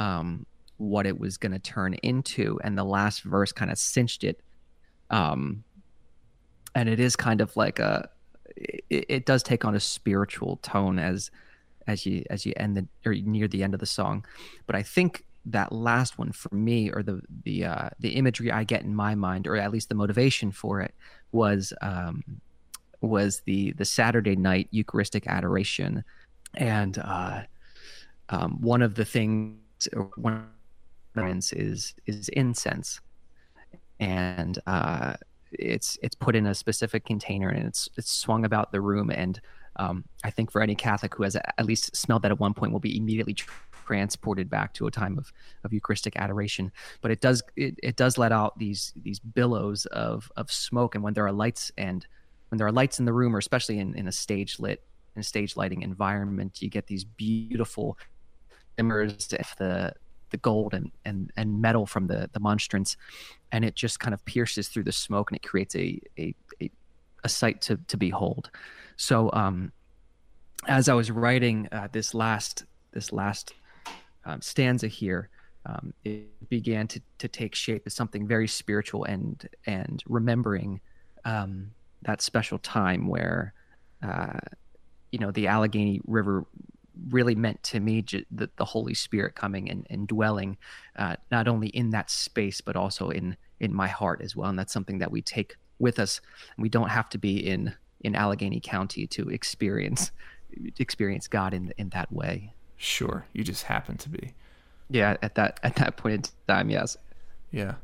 um, 0.00 0.44
what 0.78 1.06
it 1.06 1.20
was 1.20 1.36
going 1.36 1.52
to 1.52 1.60
turn 1.60 1.94
into, 2.02 2.58
and 2.64 2.76
the 2.76 2.84
last 2.84 3.22
verse 3.22 3.52
kind 3.52 3.70
of 3.70 3.78
cinched 3.78 4.24
it. 4.24 4.42
Um, 5.08 5.62
and 6.74 6.88
it 6.88 6.98
is 6.98 7.14
kind 7.14 7.40
of 7.40 7.56
like 7.56 7.78
a, 7.78 8.10
it, 8.56 9.06
it 9.08 9.26
does 9.26 9.42
take 9.42 9.64
on 9.64 9.74
a 9.74 9.80
spiritual 9.80 10.56
tone 10.62 10.98
as 10.98 11.30
as 11.86 12.04
you 12.04 12.24
as 12.30 12.44
you 12.44 12.52
end 12.56 12.76
the 12.76 12.86
or 13.08 13.14
near 13.14 13.48
the 13.48 13.62
end 13.62 13.74
of 13.74 13.80
the 13.80 13.86
song, 13.86 14.24
but 14.66 14.74
I 14.74 14.82
think 14.82 15.24
that 15.46 15.70
last 15.70 16.18
one 16.18 16.32
for 16.32 16.52
me 16.54 16.90
or 16.90 17.02
the 17.02 17.22
the 17.44 17.64
uh, 17.64 17.88
the 18.00 18.10
imagery 18.10 18.50
I 18.50 18.64
get 18.64 18.82
in 18.82 18.94
my 18.94 19.14
mind, 19.14 19.46
or 19.46 19.56
at 19.56 19.70
least 19.70 19.88
the 19.88 19.94
motivation 19.94 20.50
for 20.50 20.80
it, 20.80 20.94
was 21.32 21.72
um, 21.82 22.22
was 23.00 23.40
the 23.46 23.72
the 23.72 23.84
Saturday 23.84 24.36
night 24.36 24.68
Eucharistic 24.70 25.26
adoration, 25.26 26.04
and 26.54 26.98
uh, 26.98 27.42
um, 28.28 28.60
one 28.60 28.82
of 28.82 28.96
the 28.96 29.04
things 29.04 29.88
one 30.16 30.34
of 30.34 30.42
the 31.14 31.52
is 31.56 31.94
is 32.06 32.28
incense, 32.30 33.00
and 34.00 34.58
uh, 34.66 35.14
it's 35.58 35.98
it's 36.02 36.14
put 36.14 36.36
in 36.36 36.46
a 36.46 36.54
specific 36.54 37.04
container 37.04 37.48
and 37.48 37.66
it's 37.66 37.88
it's 37.96 38.10
swung 38.10 38.44
about 38.44 38.72
the 38.72 38.80
room 38.80 39.10
and 39.10 39.40
um, 39.78 40.04
I 40.24 40.30
think 40.30 40.50
for 40.50 40.62
any 40.62 40.74
Catholic 40.74 41.14
who 41.14 41.22
has 41.22 41.36
at 41.36 41.66
least 41.66 41.94
smelled 41.94 42.22
that 42.22 42.30
at 42.30 42.40
one 42.40 42.54
point 42.54 42.72
will 42.72 42.80
be 42.80 42.96
immediately 42.96 43.34
transported 43.86 44.50
back 44.50 44.72
to 44.74 44.86
a 44.86 44.90
time 44.90 45.16
of, 45.18 45.32
of 45.64 45.72
Eucharistic 45.72 46.16
adoration. 46.16 46.72
But 47.00 47.10
it 47.10 47.20
does 47.20 47.42
it, 47.56 47.78
it 47.82 47.96
does 47.96 48.18
let 48.18 48.32
out 48.32 48.58
these 48.58 48.92
these 49.02 49.18
billows 49.18 49.86
of 49.86 50.30
of 50.36 50.50
smoke, 50.50 50.94
and 50.94 51.04
when 51.04 51.14
there 51.14 51.26
are 51.26 51.32
lights 51.32 51.70
and 51.76 52.06
when 52.48 52.58
there 52.58 52.66
are 52.66 52.72
lights 52.72 52.98
in 52.98 53.04
the 53.04 53.12
room, 53.12 53.34
or 53.34 53.38
especially 53.38 53.78
in, 53.78 53.94
in 53.94 54.08
a 54.08 54.12
stage 54.12 54.58
lit 54.58 54.82
in 55.14 55.22
stage 55.22 55.56
lighting 55.56 55.82
environment, 55.82 56.60
you 56.60 56.68
get 56.68 56.86
these 56.86 57.04
beautiful 57.04 57.98
shimmers 58.78 59.32
of 59.32 59.54
the 59.58 59.92
the 60.36 60.42
gold 60.42 60.74
and, 60.74 60.90
and, 61.04 61.32
and 61.36 61.60
metal 61.60 61.86
from 61.86 62.06
the, 62.06 62.28
the 62.32 62.40
monstrance, 62.40 62.96
and 63.52 63.64
it 63.64 63.74
just 63.74 64.00
kind 64.00 64.12
of 64.14 64.24
pierces 64.24 64.68
through 64.68 64.84
the 64.84 64.92
smoke 64.92 65.30
and 65.30 65.36
it 65.36 65.48
creates 65.48 65.74
a 65.74 65.98
a, 66.18 66.34
a, 66.60 66.70
a 67.24 67.28
sight 67.28 67.60
to, 67.62 67.78
to 67.88 67.96
behold. 67.96 68.50
So 68.96 69.30
um, 69.32 69.72
as 70.68 70.88
I 70.88 70.94
was 70.94 71.10
writing 71.10 71.68
uh, 71.72 71.88
this 71.90 72.14
last 72.14 72.64
this 72.92 73.12
last 73.12 73.54
um, 74.24 74.40
stanza 74.42 74.88
here, 74.88 75.28
um, 75.64 75.94
it 76.04 76.48
began 76.48 76.86
to, 76.88 77.00
to 77.18 77.28
take 77.28 77.54
shape 77.54 77.82
as 77.86 77.94
something 77.94 78.26
very 78.26 78.48
spiritual 78.48 79.04
and 79.04 79.48
and 79.66 80.02
remembering 80.06 80.80
um, 81.24 81.70
that 82.02 82.20
special 82.20 82.58
time 82.58 83.08
where 83.08 83.54
uh, 84.02 84.38
you 85.12 85.18
know 85.18 85.30
the 85.30 85.46
Allegheny 85.46 86.00
River 86.06 86.44
really 87.10 87.34
meant 87.34 87.62
to 87.62 87.80
me 87.80 88.04
the, 88.30 88.50
the 88.56 88.64
Holy 88.64 88.94
Spirit 88.94 89.34
coming 89.34 89.70
and, 89.70 89.86
and 89.90 90.08
dwelling 90.08 90.56
uh, 90.96 91.16
not 91.30 91.48
only 91.48 91.68
in 91.68 91.90
that 91.90 92.10
space 92.10 92.60
but 92.60 92.76
also 92.76 93.10
in 93.10 93.36
in 93.58 93.72
my 93.72 93.88
heart 93.88 94.20
as 94.20 94.36
well, 94.36 94.50
and 94.50 94.58
that's 94.58 94.72
something 94.72 94.98
that 94.98 95.10
we 95.10 95.22
take 95.22 95.56
with 95.78 95.98
us. 95.98 96.20
We 96.58 96.68
don't 96.68 96.90
have 96.90 97.08
to 97.10 97.18
be 97.18 97.38
in 97.38 97.74
in 98.00 98.14
Allegheny 98.14 98.60
County 98.60 99.06
to 99.08 99.28
experience 99.30 100.10
experience 100.78 101.28
God 101.28 101.54
in 101.54 101.72
in 101.78 101.90
that 101.90 102.12
way. 102.12 102.54
Sure, 102.76 103.26
you 103.32 103.44
just 103.44 103.64
happen 103.64 103.96
to 103.98 104.08
be. 104.08 104.34
Yeah, 104.90 105.16
at 105.22 105.34
that 105.36 105.60
at 105.62 105.76
that 105.76 105.96
point 105.96 106.14
in 106.14 106.54
time, 106.54 106.70
yes. 106.70 106.96
Yeah. 107.50 107.76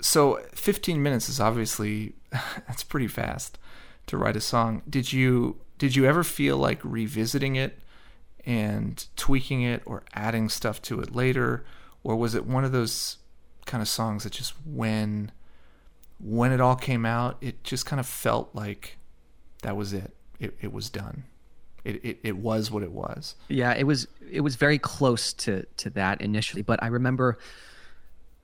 So 0.00 0.40
15 0.52 1.02
minutes 1.02 1.28
is 1.28 1.40
obviously 1.40 2.14
that's 2.32 2.84
pretty 2.84 3.08
fast 3.08 3.58
to 4.06 4.16
write 4.16 4.36
a 4.36 4.40
song. 4.40 4.82
Did 4.88 5.12
you 5.12 5.56
did 5.78 5.96
you 5.96 6.06
ever 6.06 6.24
feel 6.24 6.56
like 6.56 6.80
revisiting 6.82 7.56
it 7.56 7.78
and 8.46 9.06
tweaking 9.16 9.62
it 9.62 9.82
or 9.84 10.04
adding 10.14 10.48
stuff 10.48 10.80
to 10.80 11.00
it 11.00 11.14
later 11.14 11.64
or 12.04 12.14
was 12.16 12.34
it 12.34 12.46
one 12.46 12.64
of 12.64 12.72
those 12.72 13.18
kind 13.66 13.82
of 13.82 13.88
songs 13.88 14.22
that 14.22 14.32
just 14.32 14.54
when 14.64 15.32
when 16.18 16.52
it 16.52 16.60
all 16.60 16.76
came 16.76 17.04
out, 17.04 17.36
it 17.40 17.62
just 17.62 17.84
kind 17.84 18.00
of 18.00 18.06
felt 18.06 18.54
like 18.54 18.96
that 19.62 19.76
was 19.76 19.92
it. 19.92 20.16
It 20.38 20.56
it 20.60 20.72
was 20.72 20.88
done. 20.88 21.24
It 21.84 22.04
it, 22.04 22.18
it 22.22 22.36
was 22.36 22.70
what 22.70 22.82
it 22.82 22.92
was. 22.92 23.34
Yeah, 23.48 23.74
it 23.74 23.84
was 23.84 24.06
it 24.30 24.40
was 24.40 24.56
very 24.56 24.78
close 24.78 25.32
to 25.34 25.66
to 25.78 25.90
that 25.90 26.20
initially, 26.20 26.62
but 26.62 26.82
I 26.82 26.86
remember 26.86 27.38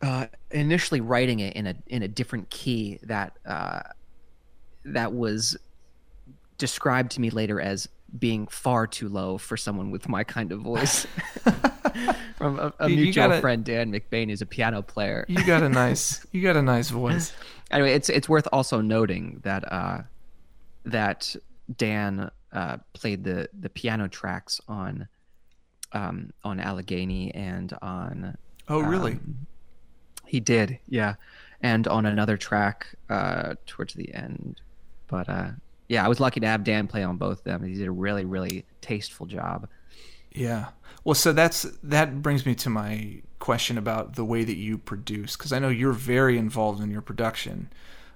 uh, 0.02 0.26
initially 0.50 1.00
writing 1.00 1.40
it 1.40 1.54
in 1.54 1.66
a 1.66 1.76
in 1.86 2.02
a 2.02 2.08
different 2.08 2.50
key 2.50 2.98
that 3.04 3.38
uh, 3.46 3.82
that 4.84 5.12
was 5.12 5.56
described 6.58 7.12
to 7.12 7.20
me 7.20 7.30
later 7.30 7.60
as 7.60 7.88
being 8.18 8.46
far 8.46 8.86
too 8.86 9.08
low 9.08 9.38
for 9.38 9.56
someone 9.56 9.90
with 9.90 10.08
my 10.08 10.24
kind 10.24 10.52
of 10.52 10.60
voice. 10.60 11.06
From 12.36 12.58
a, 12.58 12.72
a 12.80 12.88
you 12.88 12.96
mutual 12.96 13.28
gotta- 13.28 13.40
friend, 13.40 13.64
Dan 13.64 13.92
McBain, 13.92 14.28
who's 14.28 14.42
a 14.42 14.46
piano 14.46 14.82
player. 14.82 15.24
You 15.28 15.44
got 15.44 15.62
a 15.62 15.68
nice 15.84 16.24
you 16.32 16.42
got 16.42 16.56
a 16.56 16.62
nice 16.62 16.90
voice. 16.90 17.32
anyway, 17.70 17.92
it's 17.94 18.08
it's 18.08 18.28
worth 18.28 18.48
also 18.52 18.80
noting 18.80 19.40
that 19.44 19.70
uh, 19.72 19.98
that 20.84 21.34
Dan 21.76 22.30
uh, 22.52 22.78
played 22.94 23.24
the 23.24 23.48
the 23.58 23.68
piano 23.68 24.08
tracks 24.08 24.60
on 24.68 25.06
um, 25.92 26.32
on 26.44 26.58
Allegheny 26.60 27.32
and 27.34 27.72
on 27.82 28.36
Oh, 28.68 28.80
really? 28.80 29.12
um, 29.12 29.46
he 30.26 30.40
did, 30.40 30.78
yeah, 30.88 31.14
and 31.60 31.86
on 31.86 32.06
another 32.06 32.36
track 32.38 32.86
uh, 33.10 33.54
towards 33.66 33.94
the 33.94 34.12
end. 34.14 34.60
But 35.08 35.28
uh, 35.28 35.50
yeah, 35.88 36.04
I 36.04 36.08
was 36.08 36.20
lucky 36.20 36.40
to 36.40 36.46
have 36.46 36.64
Dan 36.64 36.86
play 36.86 37.02
on 37.02 37.16
both 37.16 37.38
of 37.38 37.44
them. 37.44 37.62
He 37.64 37.74
did 37.74 37.88
a 37.88 37.92
really 37.92 38.24
really 38.24 38.66
tasteful 38.80 39.26
job. 39.26 39.68
Yeah. 40.30 40.68
Well, 41.04 41.14
so 41.14 41.32
that's 41.32 41.62
that 41.82 42.22
brings 42.22 42.46
me 42.46 42.54
to 42.56 42.70
my 42.70 43.22
question 43.38 43.76
about 43.76 44.14
the 44.14 44.24
way 44.24 44.44
that 44.44 44.56
you 44.56 44.78
produce 44.78 45.36
because 45.36 45.52
I 45.52 45.58
know 45.58 45.68
you're 45.68 45.92
very 45.92 46.38
involved 46.38 46.82
in 46.82 46.90
your 46.90 47.02
production. 47.02 47.70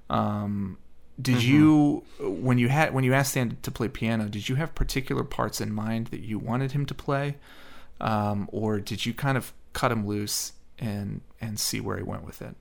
Um, 0.09 0.79
did 1.21 1.43
you 1.43 2.05
when 2.21 2.59
you 2.59 2.69
had 2.69 2.93
when 2.93 3.03
you 3.03 3.15
asked 3.15 3.35
Dan 3.35 3.57
to 3.63 3.71
play 3.71 3.89
piano, 3.89 4.29
did 4.29 4.49
you 4.49 4.55
have 4.57 4.75
particular 4.75 5.25
parts 5.25 5.61
in 5.61 5.73
mind 5.73 6.09
that 6.09 6.21
you 6.21 6.39
wanted 6.39 6.73
him 6.73 6.87
to 6.87 6.95
play, 6.95 7.37
um, 8.01 8.49
or 8.53 8.79
did 8.81 9.07
you 9.07 9.15
kind 9.15 9.37
of 9.37 9.53
cut 9.73 9.91
him 9.91 10.07
loose 10.07 10.53
and 10.79 11.23
and 11.41 11.59
see 11.59 11.81
where 11.81 11.97
he 11.97 12.03
went 12.03 12.25
with 12.25 12.43
it? 12.43 12.55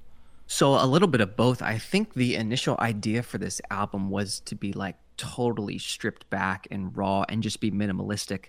So 0.47 0.75
a 0.75 0.85
little 0.85 1.07
bit 1.07 1.21
of 1.21 1.35
both. 1.35 1.61
I 1.61 1.77
think 1.77 2.13
the 2.13 2.35
initial 2.35 2.75
idea 2.79 3.23
for 3.23 3.37
this 3.37 3.61
album 3.71 4.09
was 4.09 4.39
to 4.41 4.55
be 4.55 4.73
like 4.73 4.95
totally 5.17 5.77
stripped 5.77 6.29
back 6.29 6.67
and 6.69 6.95
raw 6.95 7.25
and 7.29 7.41
just 7.41 7.59
be 7.59 7.71
minimalistic. 7.71 8.45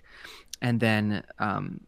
And 0.61 0.79
then 0.79 1.23
um, 1.39 1.81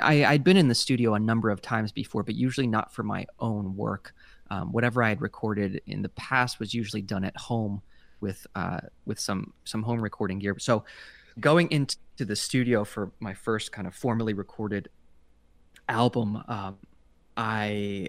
I, 0.00 0.24
I'd 0.24 0.44
been 0.44 0.56
in 0.56 0.68
the 0.68 0.74
studio 0.74 1.14
a 1.14 1.20
number 1.20 1.50
of 1.50 1.60
times 1.60 1.92
before, 1.92 2.22
but 2.22 2.34
usually 2.34 2.66
not 2.66 2.92
for 2.92 3.02
my 3.02 3.26
own 3.38 3.76
work. 3.76 4.14
Um, 4.50 4.72
whatever 4.72 5.02
I 5.02 5.08
had 5.10 5.20
recorded 5.20 5.80
in 5.86 6.02
the 6.02 6.08
past 6.10 6.58
was 6.58 6.74
usually 6.74 7.02
done 7.02 7.24
at 7.24 7.36
home 7.36 7.82
with 8.20 8.46
uh, 8.54 8.80
with 9.04 9.18
some 9.18 9.52
some 9.64 9.82
home 9.82 10.00
recording 10.00 10.38
gear. 10.38 10.56
So 10.58 10.84
going 11.40 11.70
into 11.70 11.96
the 12.18 12.36
studio 12.36 12.84
for 12.84 13.12
my 13.18 13.34
first 13.34 13.72
kind 13.72 13.86
of 13.86 13.94
formally 13.94 14.34
recorded 14.34 14.88
album, 15.88 16.42
um, 16.48 16.76
I 17.36 18.08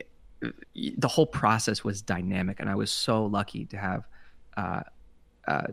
the 0.97 1.07
whole 1.07 1.27
process 1.27 1.83
was 1.83 2.01
dynamic, 2.01 2.59
and 2.59 2.69
I 2.69 2.75
was 2.75 2.91
so 2.91 3.25
lucky 3.25 3.65
to 3.65 3.77
have 3.77 4.07
uh, 4.57 4.81
uh, 5.47 5.67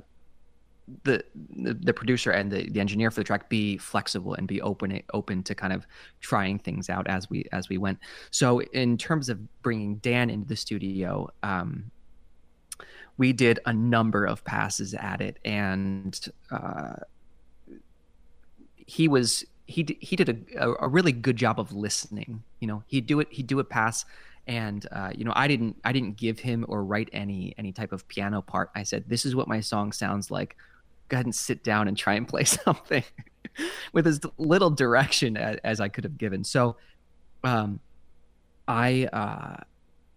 the, 1.04 1.24
the, 1.56 1.74
the 1.74 1.92
producer 1.92 2.30
and 2.30 2.50
the, 2.50 2.68
the 2.70 2.80
engineer 2.80 3.10
for 3.10 3.20
the 3.20 3.24
track 3.24 3.48
be 3.48 3.76
flexible 3.78 4.34
and 4.34 4.46
be 4.46 4.60
open 4.62 5.02
open 5.12 5.42
to 5.44 5.54
kind 5.54 5.72
of 5.72 5.86
trying 6.20 6.58
things 6.58 6.90
out 6.90 7.06
as 7.06 7.30
we 7.30 7.44
as 7.52 7.68
we 7.68 7.78
went. 7.78 7.98
So 8.30 8.60
in 8.60 8.98
terms 8.98 9.28
of 9.28 9.38
bringing 9.62 9.96
Dan 9.96 10.30
into 10.30 10.48
the 10.48 10.56
studio, 10.56 11.28
um, 11.42 11.90
we 13.16 13.32
did 13.32 13.60
a 13.66 13.72
number 13.72 14.24
of 14.24 14.44
passes 14.44 14.94
at 14.94 15.20
it, 15.20 15.38
and 15.44 16.18
uh, 16.50 16.94
he 18.74 19.08
was 19.08 19.44
he 19.70 19.96
he 20.00 20.16
did 20.16 20.46
a, 20.56 20.84
a 20.84 20.88
really 20.88 21.12
good 21.12 21.36
job 21.36 21.60
of 21.60 21.72
listening. 21.72 22.42
You 22.60 22.68
know, 22.68 22.82
he'd 22.86 23.06
do 23.06 23.20
it 23.20 23.28
he'd 23.30 23.46
do 23.46 23.60
a 23.60 23.64
pass 23.64 24.04
and 24.46 24.86
uh, 24.90 25.12
you 25.14 25.22
know 25.22 25.34
i 25.36 25.46
didn't 25.46 25.76
i 25.84 25.92
didn't 25.92 26.16
give 26.16 26.40
him 26.40 26.64
or 26.66 26.82
write 26.82 27.10
any 27.12 27.54
any 27.58 27.72
type 27.72 27.92
of 27.92 28.08
piano 28.08 28.40
part 28.40 28.70
i 28.74 28.82
said 28.82 29.04
this 29.06 29.26
is 29.26 29.36
what 29.36 29.46
my 29.46 29.60
song 29.60 29.92
sounds 29.92 30.30
like 30.30 30.56
go 31.10 31.16
ahead 31.16 31.26
and 31.26 31.34
sit 31.34 31.62
down 31.62 31.88
and 31.88 31.96
try 31.98 32.14
and 32.14 32.26
play 32.26 32.42
something 32.44 33.04
with 33.92 34.06
as 34.06 34.20
little 34.38 34.70
direction 34.70 35.36
as, 35.36 35.58
as, 35.64 35.80
I 35.80 35.88
could 35.88 36.04
have 36.04 36.18
given. 36.18 36.44
So, 36.44 36.76
um, 37.44 37.80
I 38.68 39.08
uh, 39.12 39.56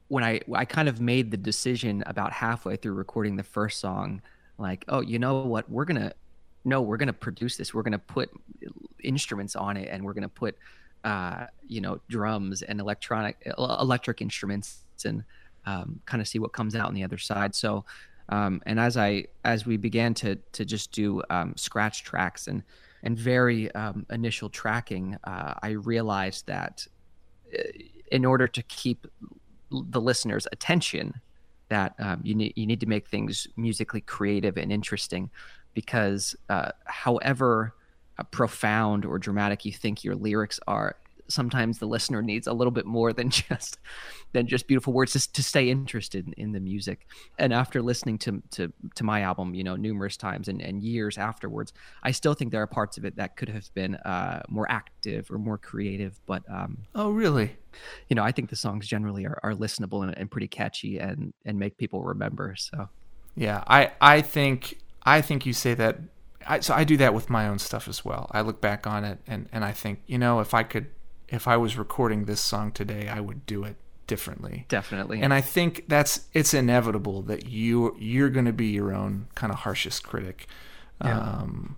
when 0.07 0.23
I 0.23 0.41
I 0.53 0.65
kind 0.65 0.87
of 0.87 1.01
made 1.01 1.31
the 1.31 1.37
decision 1.37 2.03
about 2.05 2.31
halfway 2.31 2.75
through 2.75 2.93
recording 2.93 3.35
the 3.35 3.43
first 3.43 3.79
song, 3.79 4.21
like, 4.57 4.85
oh, 4.87 5.01
you 5.01 5.19
know 5.19 5.41
what, 5.41 5.69
we're 5.69 5.85
gonna 5.85 6.13
no, 6.65 6.81
we're 6.81 6.97
gonna 6.97 7.13
produce 7.13 7.57
this. 7.57 7.73
We're 7.73 7.83
gonna 7.83 7.99
put 7.99 8.29
instruments 9.03 9.55
on 9.55 9.77
it, 9.77 9.89
and 9.91 10.03
we're 10.03 10.13
gonna 10.13 10.29
put 10.29 10.57
uh, 11.03 11.47
you 11.67 11.81
know 11.81 11.99
drums 12.09 12.61
and 12.61 12.79
electronic 12.79 13.37
electric 13.57 14.21
instruments 14.21 14.83
and 15.05 15.23
um, 15.65 15.99
kind 16.05 16.21
of 16.21 16.27
see 16.27 16.39
what 16.39 16.53
comes 16.53 16.75
out 16.75 16.87
on 16.87 16.93
the 16.93 17.03
other 17.03 17.17
side. 17.17 17.55
So 17.55 17.85
um, 18.29 18.61
and 18.65 18.79
as 18.79 18.97
I 18.97 19.25
as 19.43 19.65
we 19.65 19.77
began 19.77 20.13
to 20.15 20.35
to 20.35 20.65
just 20.65 20.91
do 20.91 21.21
um, 21.29 21.53
scratch 21.57 22.03
tracks 22.03 22.47
and 22.47 22.63
and 23.03 23.17
very 23.17 23.69
um, 23.75 24.05
initial 24.09 24.49
tracking, 24.49 25.17
uh, 25.25 25.55
I 25.61 25.71
realized 25.71 26.47
that 26.47 26.87
uh, 27.53 27.61
in 28.11 28.23
order 28.23 28.47
to 28.47 28.63
keep 28.63 29.07
the 29.71 29.99
listener's 29.99 30.47
attention, 30.51 31.19
that 31.67 31.95
um, 31.99 32.21
you 32.23 32.33
need 32.35 32.53
you 32.55 32.65
need 32.65 32.79
to 32.79 32.85
make 32.85 33.07
things 33.07 33.47
musically 33.57 34.01
creative 34.01 34.57
and 34.57 34.71
interesting, 34.71 35.29
because 35.73 36.35
uh, 36.49 36.71
however 36.85 37.73
uh, 38.17 38.23
profound 38.23 39.05
or 39.05 39.17
dramatic 39.17 39.65
you 39.65 39.71
think 39.71 40.03
your 40.03 40.15
lyrics 40.15 40.59
are, 40.67 40.95
sometimes 41.27 41.79
the 41.79 41.85
listener 41.85 42.21
needs 42.21 42.47
a 42.47 42.53
little 42.53 42.71
bit 42.71 42.85
more 42.85 43.13
than 43.13 43.29
just 43.29 43.77
than 44.33 44.47
just 44.47 44.67
beautiful 44.67 44.93
words 44.93 45.13
to, 45.13 45.31
to 45.33 45.43
stay 45.43 45.69
interested 45.69 46.27
in, 46.27 46.33
in, 46.33 46.51
the 46.51 46.59
music. 46.59 47.07
And 47.37 47.53
after 47.53 47.81
listening 47.81 48.17
to, 48.19 48.41
to 48.51 48.73
to 48.95 49.03
my 49.03 49.21
album 49.21 49.53
you 49.53 49.63
know 49.63 49.75
numerous 49.75 50.17
times 50.17 50.47
and, 50.47 50.61
and 50.61 50.83
years 50.83 51.17
afterwards 51.17 51.73
i 52.03 52.11
still 52.11 52.33
think 52.33 52.51
there 52.51 52.61
are 52.61 52.67
parts 52.67 52.97
of 52.97 53.05
it 53.05 53.15
that 53.15 53.35
could 53.35 53.49
have 53.49 53.73
been 53.73 53.95
uh, 53.95 54.43
more 54.49 54.69
active 54.69 55.29
or 55.31 55.37
more 55.37 55.57
creative 55.57 56.19
but 56.25 56.43
um, 56.49 56.77
oh 56.95 57.09
really? 57.09 57.55
you 58.09 58.15
know 58.15 58.23
i 58.23 58.31
think 58.31 58.49
the 58.49 58.55
songs 58.55 58.87
generally 58.87 59.25
are, 59.25 59.39
are 59.43 59.53
listenable 59.53 60.03
and, 60.03 60.17
and 60.17 60.29
pretty 60.29 60.47
catchy 60.47 60.99
and 60.99 61.33
and 61.45 61.57
make 61.57 61.77
people 61.77 62.03
remember 62.03 62.55
so. 62.55 62.89
Yeah 63.35 63.63
i 63.67 63.91
i 63.99 64.21
think 64.21 64.77
i 65.05 65.21
think 65.21 65.45
you 65.45 65.53
say 65.53 65.73
that 65.73 65.99
I, 66.45 66.59
so 66.59 66.73
I 66.73 66.83
do 66.83 66.97
that 66.97 67.13
with 67.13 67.29
my 67.29 67.47
own 67.47 67.59
stuff 67.59 67.87
as 67.87 68.03
well. 68.03 68.29
I 68.31 68.41
look 68.41 68.59
back 68.59 68.85
on 68.85 69.03
it 69.05 69.19
and, 69.25 69.47
and 69.51 69.63
I 69.63 69.71
think, 69.71 70.01
you 70.07 70.17
know, 70.17 70.39
if 70.39 70.53
I 70.53 70.63
could 70.63 70.87
if 71.29 71.47
I 71.47 71.57
was 71.57 71.77
recording 71.77 72.25
this 72.25 72.41
song 72.41 72.71
today, 72.71 73.07
I 73.07 73.19
would 73.19 73.45
do 73.45 73.63
it 73.63 73.75
differently. 74.07 74.65
Definitely. 74.67 75.21
And 75.21 75.33
I 75.33 75.41
think 75.41 75.85
that's 75.87 76.27
it's 76.33 76.53
inevitable 76.53 77.21
that 77.23 77.47
you 77.49 77.95
you're 77.99 78.29
going 78.29 78.45
to 78.45 78.53
be 78.53 78.67
your 78.67 78.93
own 78.93 79.27
kind 79.35 79.51
of 79.51 79.59
harshest 79.59 80.03
critic. 80.03 80.47
Yeah. 81.03 81.19
Um, 81.19 81.77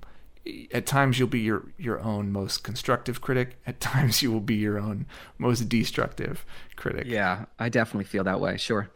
at 0.71 0.85
times 0.85 1.17
you'll 1.17 1.27
be 1.27 1.39
your 1.39 1.71
your 1.77 1.99
own 2.01 2.31
most 2.31 2.63
constructive 2.63 3.21
critic. 3.21 3.57
At 3.65 3.79
times 3.79 4.21
you 4.21 4.31
will 4.31 4.41
be 4.41 4.55
your 4.55 4.77
own 4.79 5.05
most 5.37 5.69
destructive 5.69 6.45
critic. 6.75 7.07
Yeah, 7.07 7.45
I 7.57 7.69
definitely 7.69 8.05
feel 8.05 8.23
that 8.25 8.39
way. 8.39 8.57
Sure. 8.57 8.89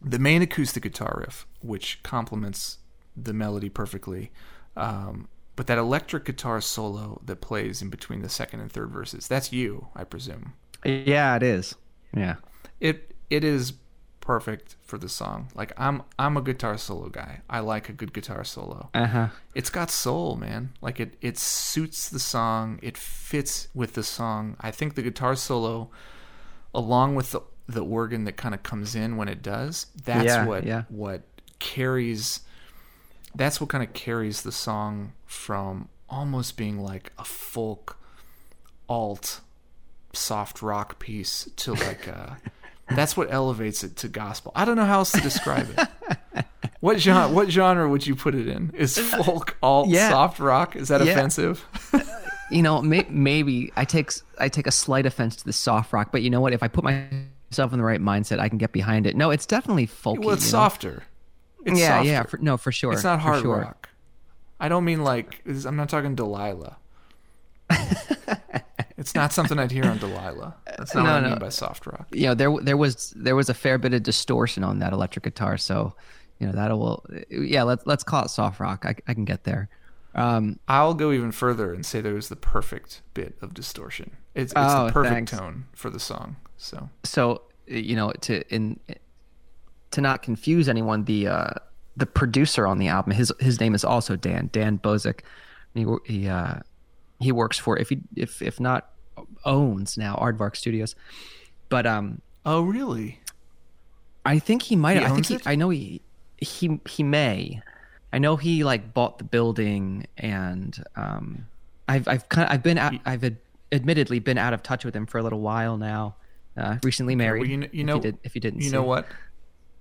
The 0.00 0.18
main 0.18 0.42
acoustic 0.42 0.82
guitar 0.82 1.18
riff, 1.20 1.46
which 1.60 2.02
complements 2.02 2.78
the 3.16 3.32
melody 3.32 3.68
perfectly, 3.68 4.30
um, 4.76 5.28
but 5.56 5.66
that 5.68 5.78
electric 5.78 6.24
guitar 6.24 6.60
solo 6.60 7.20
that 7.24 7.40
plays 7.40 7.80
in 7.80 7.88
between 7.88 8.22
the 8.22 8.28
second 8.28 8.60
and 8.60 8.70
third 8.70 8.90
verses, 8.90 9.26
that's 9.26 9.52
you, 9.52 9.88
I 9.94 10.04
presume. 10.04 10.52
Yeah, 10.84 11.36
it 11.36 11.42
is. 11.42 11.74
Yeah. 12.14 12.36
It 12.80 13.14
it 13.30 13.42
is 13.42 13.72
perfect 14.20 14.76
for 14.82 14.98
the 14.98 15.08
song. 15.08 15.48
Like 15.54 15.72
I'm 15.76 16.02
I'm 16.18 16.36
a 16.36 16.42
guitar 16.42 16.76
solo 16.76 17.08
guy. 17.08 17.40
I 17.48 17.60
like 17.60 17.88
a 17.88 17.92
good 17.92 18.12
guitar 18.12 18.44
solo. 18.44 18.90
Uh-huh. 18.92 19.28
It's 19.54 19.70
got 19.70 19.90
soul, 19.90 20.36
man. 20.36 20.72
Like 20.80 21.00
it 21.00 21.16
it 21.20 21.38
suits 21.38 22.08
the 22.08 22.18
song. 22.18 22.78
It 22.82 22.98
fits 22.98 23.68
with 23.74 23.94
the 23.94 24.02
song. 24.02 24.56
I 24.60 24.70
think 24.70 24.94
the 24.94 25.02
guitar 25.02 25.36
solo 25.36 25.90
along 26.74 27.14
with 27.14 27.32
the 27.32 27.40
the 27.68 27.84
organ 27.84 28.24
that 28.24 28.36
kind 28.36 28.54
of 28.54 28.62
comes 28.62 28.94
in 28.94 29.16
when 29.16 29.28
it 29.28 29.42
does, 29.42 29.86
that's 30.04 30.26
yeah, 30.26 30.46
what 30.46 30.64
yeah. 30.64 30.82
what 30.88 31.22
carries 31.58 32.40
that's 33.36 33.60
what 33.60 33.70
kind 33.70 33.84
of 33.84 33.92
carries 33.92 34.42
the 34.42 34.52
song 34.52 35.12
from 35.26 35.88
almost 36.08 36.56
being 36.56 36.80
like 36.80 37.12
a 37.18 37.24
folk 37.24 37.98
alt 38.88 39.40
soft 40.12 40.62
rock 40.62 40.98
piece 40.98 41.48
to 41.56 41.72
like 41.74 42.08
uh, 42.08 42.12
a 42.12 42.38
that's 42.94 43.16
what 43.16 43.32
elevates 43.32 43.84
it 43.84 43.96
to 43.96 44.08
gospel. 44.08 44.52
I 44.54 44.64
don't 44.64 44.76
know 44.76 44.84
how 44.84 44.98
else 44.98 45.12
to 45.12 45.20
describe 45.20 45.68
it. 45.76 46.44
what 46.80 47.00
genre 47.00 47.32
what 47.32 47.50
genre 47.50 47.88
would 47.88 48.06
you 48.06 48.14
put 48.14 48.34
it 48.34 48.48
in? 48.48 48.72
Is 48.74 48.98
folk 48.98 49.56
alt 49.62 49.88
yeah. 49.88 50.10
soft 50.10 50.38
rock? 50.38 50.76
Is 50.76 50.88
that 50.88 51.04
yeah. 51.04 51.12
offensive? 51.12 51.64
you 52.50 52.62
know, 52.62 52.80
may, 52.80 53.06
maybe 53.08 53.72
I 53.76 53.84
take 53.84 54.12
I 54.38 54.48
take 54.48 54.66
a 54.66 54.72
slight 54.72 55.06
offense 55.06 55.36
to 55.36 55.44
the 55.44 55.52
soft 55.52 55.92
rock, 55.92 56.10
but 56.12 56.22
you 56.22 56.30
know 56.30 56.40
what? 56.40 56.52
If 56.52 56.62
I 56.62 56.68
put 56.68 56.84
myself 56.84 57.72
in 57.72 57.78
the 57.78 57.84
right 57.84 58.00
mindset, 58.00 58.38
I 58.38 58.48
can 58.48 58.58
get 58.58 58.72
behind 58.72 59.06
it. 59.06 59.16
No, 59.16 59.30
it's 59.30 59.46
definitely 59.46 59.86
folky. 59.86 60.24
Well, 60.24 60.34
it's 60.34 60.46
you 60.46 60.52
know? 60.52 61.02
It's 61.66 61.80
yeah, 61.80 61.96
softer. 61.96 62.08
yeah, 62.08 62.22
for, 62.22 62.38
no, 62.38 62.56
for 62.56 62.70
sure. 62.70 62.92
It's 62.92 63.04
not 63.04 63.20
hard 63.20 63.42
sure. 63.42 63.58
rock. 63.58 63.88
I 64.60 64.68
don't 64.68 64.84
mean 64.84 65.02
like 65.02 65.42
I'm 65.66 65.76
not 65.76 65.88
talking 65.88 66.14
Delilah. 66.14 66.78
it's 68.96 69.14
not 69.16 69.32
something 69.32 69.58
I'd 69.58 69.72
hear 69.72 69.84
on 69.84 69.98
Delilah. 69.98 70.54
That's 70.64 70.94
not 70.94 71.02
no, 71.02 71.10
what 71.10 71.16
I 71.16 71.20
no. 71.20 71.30
mean 71.30 71.38
by 71.40 71.48
soft 71.48 71.86
rock. 71.86 72.06
You 72.12 72.28
know, 72.28 72.34
there 72.34 72.56
there 72.62 72.76
was 72.76 73.12
there 73.16 73.34
was 73.34 73.48
a 73.48 73.54
fair 73.54 73.78
bit 73.78 73.92
of 73.92 74.04
distortion 74.04 74.62
on 74.62 74.78
that 74.78 74.92
electric 74.92 75.24
guitar, 75.24 75.56
so 75.56 75.94
you 76.38 76.46
know 76.46 76.52
that 76.52 76.70
will 76.70 77.04
yeah. 77.28 77.64
Let's 77.64 77.84
let's 77.84 78.04
call 78.04 78.24
it 78.24 78.30
soft 78.30 78.60
rock. 78.60 78.86
I, 78.86 78.94
I 79.08 79.14
can 79.14 79.24
get 79.24 79.42
there. 79.42 79.68
Um, 80.14 80.60
I'll 80.68 80.94
go 80.94 81.10
even 81.10 81.32
further 81.32 81.74
and 81.74 81.84
say 81.84 82.00
there 82.00 82.14
was 82.14 82.28
the 82.28 82.36
perfect 82.36 83.02
bit 83.12 83.36
of 83.42 83.52
distortion. 83.52 84.12
It's, 84.34 84.52
it's 84.52 84.54
oh, 84.56 84.86
the 84.86 84.92
perfect 84.92 85.14
thanks. 85.14 85.32
tone 85.32 85.66
for 85.74 85.90
the 85.90 86.00
song. 86.00 86.36
So 86.56 86.88
so 87.02 87.42
you 87.66 87.96
know 87.96 88.12
to 88.22 88.42
in 88.54 88.78
to 89.96 90.02
not 90.02 90.20
confuse 90.22 90.68
anyone, 90.68 91.04
the 91.04 91.26
uh, 91.26 91.50
the 91.96 92.04
producer 92.04 92.66
on 92.66 92.76
the 92.76 92.88
album, 92.88 93.12
his 93.12 93.32
his 93.40 93.58
name 93.58 93.74
is 93.74 93.82
also 93.82 94.14
Dan 94.14 94.50
Dan 94.52 94.78
Bozik. 94.78 95.20
He 95.74 95.86
he 96.04 96.28
uh, 96.28 96.56
he 97.18 97.32
works 97.32 97.58
for 97.58 97.78
if 97.78 97.88
he 97.88 98.02
if 98.14 98.42
if 98.42 98.60
not 98.60 98.90
owns 99.46 99.96
now 99.96 100.16
Aardvark 100.16 100.54
Studios, 100.54 100.94
but 101.70 101.86
um. 101.86 102.20
Oh 102.44 102.60
really? 102.60 103.20
I 104.26 104.38
think 104.38 104.62
he 104.62 104.76
might. 104.76 104.98
He 104.98 105.04
I 105.04 105.08
think 105.08 105.26
he, 105.26 105.38
I 105.46 105.56
know 105.56 105.70
he 105.70 106.02
he 106.36 106.78
he 106.86 107.02
may. 107.02 107.62
I 108.12 108.18
know 108.18 108.36
he 108.36 108.64
like 108.64 108.92
bought 108.92 109.16
the 109.16 109.24
building 109.24 110.06
and 110.18 110.76
um, 110.94 111.46
I've 111.88 112.06
I've 112.06 112.28
kind 112.28 112.46
of 112.46 112.52
I've 112.52 112.62
been 112.62 112.76
out, 112.76 112.92
I've 113.06 113.24
ad, 113.24 113.38
admittedly 113.72 114.18
been 114.18 114.36
out 114.36 114.52
of 114.52 114.62
touch 114.62 114.84
with 114.84 114.94
him 114.94 115.06
for 115.06 115.16
a 115.18 115.22
little 115.22 115.40
while 115.40 115.78
now. 115.78 116.16
Uh, 116.54 116.76
recently 116.82 117.14
married. 117.14 117.40
Well, 117.40 117.48
you 117.48 117.56
know, 117.56 117.68
you 117.72 117.84
know 117.84 117.96
if, 117.96 118.04
you 118.04 118.12
did, 118.12 118.20
if 118.24 118.34
you 118.34 118.40
didn't, 118.40 118.60
you 118.60 118.68
see. 118.68 118.72
know 118.72 118.82
what? 118.82 119.06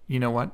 You 0.07 0.19
know 0.19 0.31
what? 0.31 0.51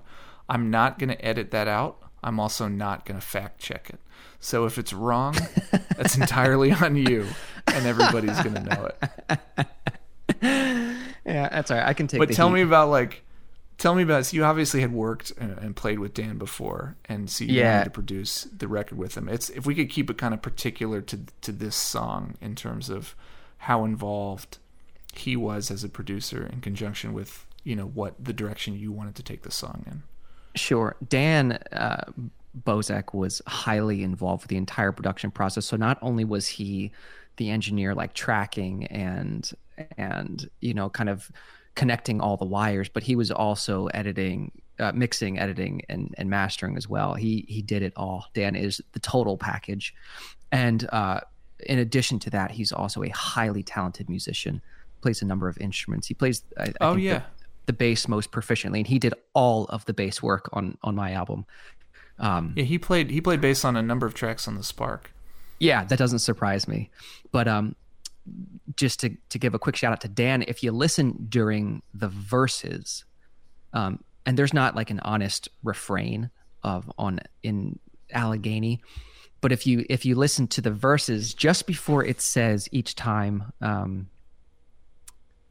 I'm 0.49 0.69
not 0.69 0.99
going 0.99 1.09
to 1.09 1.23
edit 1.25 1.51
that 1.51 1.67
out. 1.67 1.97
I'm 2.23 2.39
also 2.39 2.67
not 2.67 3.05
going 3.05 3.19
to 3.19 3.25
fact 3.25 3.59
check 3.59 3.89
it. 3.89 3.99
So 4.39 4.65
if 4.65 4.77
it's 4.77 4.93
wrong, 4.93 5.35
that's 5.97 6.17
entirely 6.19 6.71
on 6.71 6.95
you, 6.95 7.27
and 7.67 7.85
everybody's 7.85 8.39
going 8.41 8.55
to 8.55 8.61
know 8.63 8.89
it. 9.29 9.67
Yeah, 11.23 11.49
that's 11.49 11.69
all 11.69 11.77
right. 11.77 11.87
I 11.87 11.93
can 11.93 12.07
take. 12.07 12.19
But 12.19 12.31
tell 12.31 12.47
heat. 12.47 12.55
me 12.55 12.61
about 12.61 12.89
like, 12.89 13.23
tell 13.77 13.93
me 13.93 14.03
about. 14.03 14.25
So 14.25 14.35
you 14.37 14.43
obviously 14.43 14.81
had 14.81 14.91
worked 14.91 15.31
and, 15.37 15.57
and 15.59 15.75
played 15.75 15.99
with 15.99 16.13
Dan 16.15 16.37
before, 16.37 16.95
and 17.05 17.29
so 17.29 17.43
you 17.43 17.59
Yeah. 17.59 17.71
wanted 17.73 17.83
to 17.85 17.89
produce 17.91 18.43
the 18.45 18.67
record 18.67 18.97
with 18.97 19.15
him. 19.15 19.29
It's 19.29 19.49
if 19.49 19.65
we 19.65 19.75
could 19.75 19.89
keep 19.89 20.09
it 20.09 20.17
kind 20.17 20.33
of 20.33 20.41
particular 20.41 20.99
to 21.01 21.19
to 21.41 21.51
this 21.51 21.75
song 21.75 22.35
in 22.41 22.55
terms 22.55 22.89
of 22.89 23.15
how 23.59 23.85
involved 23.85 24.57
he 25.13 25.35
was 25.35 25.69
as 25.69 25.83
a 25.83 25.89
producer 25.89 26.49
in 26.51 26.59
conjunction 26.61 27.13
with 27.13 27.45
you 27.63 27.76
know 27.76 27.86
what 27.86 28.15
the 28.24 28.34
direction 28.34 28.78
you 28.78 28.91
wanted 28.91 29.15
to 29.15 29.24
take 29.24 29.43
the 29.43 29.52
song 29.52 29.84
in. 29.88 30.04
Sure. 30.56 30.95
Dan 31.08 31.54
uh, 31.71 32.12
Bozek 32.60 33.13
was 33.13 33.41
highly 33.47 34.04
involved 34.04 34.43
with 34.43 34.50
the 34.50 34.58
entire 34.58 34.91
production 34.91 35.32
process. 35.32 35.65
So 35.65 35.78
not 35.78 35.97
only 36.02 36.26
was 36.26 36.47
he 36.47 36.91
the 37.38 37.50
engineer, 37.50 37.95
like 37.95 38.13
tracking 38.13 38.86
and 38.88 39.50
and 39.97 40.50
you 40.60 40.74
know, 40.74 40.89
kind 40.89 41.10
of 41.10 41.32
connecting 41.76 42.19
all 42.19 42.38
the 42.38 42.45
wires, 42.45 42.89
but 42.89 43.04
he 43.04 43.15
was 43.15 43.32
also 43.32 43.88
editing, 43.88 44.52
uh, 44.80 44.91
mixing, 44.93 45.39
editing, 45.39 45.82
and 45.89 46.13
and 46.17 46.30
mastering 46.30 46.78
as 46.78 46.88
well. 46.88 47.13
He 47.13 47.45
he 47.47 47.62
did 47.62 47.82
it 47.82 47.93
all. 47.95 48.26
Dan 48.34 48.56
is 48.56 48.82
the 48.91 49.00
total 49.00 49.38
package, 49.38 49.93
and 50.52 50.88
uh, 50.91 51.21
in 51.65 51.80
addition 51.80 52.19
to 52.19 52.30
that, 52.32 52.52
he's 52.52 52.71
also 52.71 53.04
a 53.04 53.10
highly 53.10 53.63
talented 53.63 54.10
musician. 54.10 54.62
Plays 55.02 55.21
a 55.21 55.26
number 55.26 55.47
of 55.47 55.58
instruments. 55.58 56.08
He 56.08 56.13
plays. 56.13 56.43
I, 56.58 56.65
I 56.65 56.74
Oh, 56.82 56.95
yeah. 56.95 57.24
The 57.65 57.74
bass 57.74 58.08
most 58.08 58.32
proficiently, 58.32 58.80
and 58.80 58.88
he 58.88 59.00
did 59.00 59.13
all 59.34 59.65
of 59.65 59.86
the 59.86 59.93
bass 59.93 60.21
work 60.21 60.50
on 60.54 60.78
on 60.84 60.95
my 60.95 61.12
album. 61.12 61.45
Um, 62.19 62.54
Yeah, 62.56 62.63
he 62.63 62.78
played 62.78 63.10
he 63.10 63.21
played 63.21 63.41
bass 63.41 63.63
on 63.65 63.76
a 63.76 63.82
number 63.82 64.06
of 64.06 64.13
tracks 64.13 64.47
on 64.47 64.56
the 64.56 64.63
Spark. 64.63 65.12
yeah, 65.60 65.84
that 65.86 65.97
doesn't 66.00 66.19
surprise 66.19 66.67
me. 66.67 66.89
But 67.32 67.47
um, 67.47 67.76
just 68.76 69.00
to 69.02 69.15
to 69.30 69.39
give 69.39 69.54
a 69.54 69.60
quick 69.60 69.76
shout 69.76 69.91
out 69.91 70.02
to 70.02 70.08
Dan, 70.08 70.43
if 70.47 70.63
you 70.63 70.71
listen 70.71 71.28
during 71.30 71.82
the 71.93 72.08
verses, 72.10 73.06
um, 73.74 74.04
and 74.26 74.38
there's 74.38 74.54
not 74.54 74.76
like 74.76 74.89
an 74.89 75.00
honest 75.00 75.50
refrain 75.63 76.30
of 76.63 76.91
on 76.97 77.19
in 77.43 77.80
Allegheny, 78.12 78.82
but 79.39 79.52
if 79.52 79.65
you 79.65 79.86
if 79.89 80.06
you 80.06 80.15
listen 80.15 80.47
to 80.47 80.62
the 80.62 80.71
verses 80.71 81.34
just 81.34 81.65
before 81.65 82.04
it 82.04 82.21
says 82.21 82.67
each 82.71 82.95
time, 82.95 83.52
um, 83.62 84.10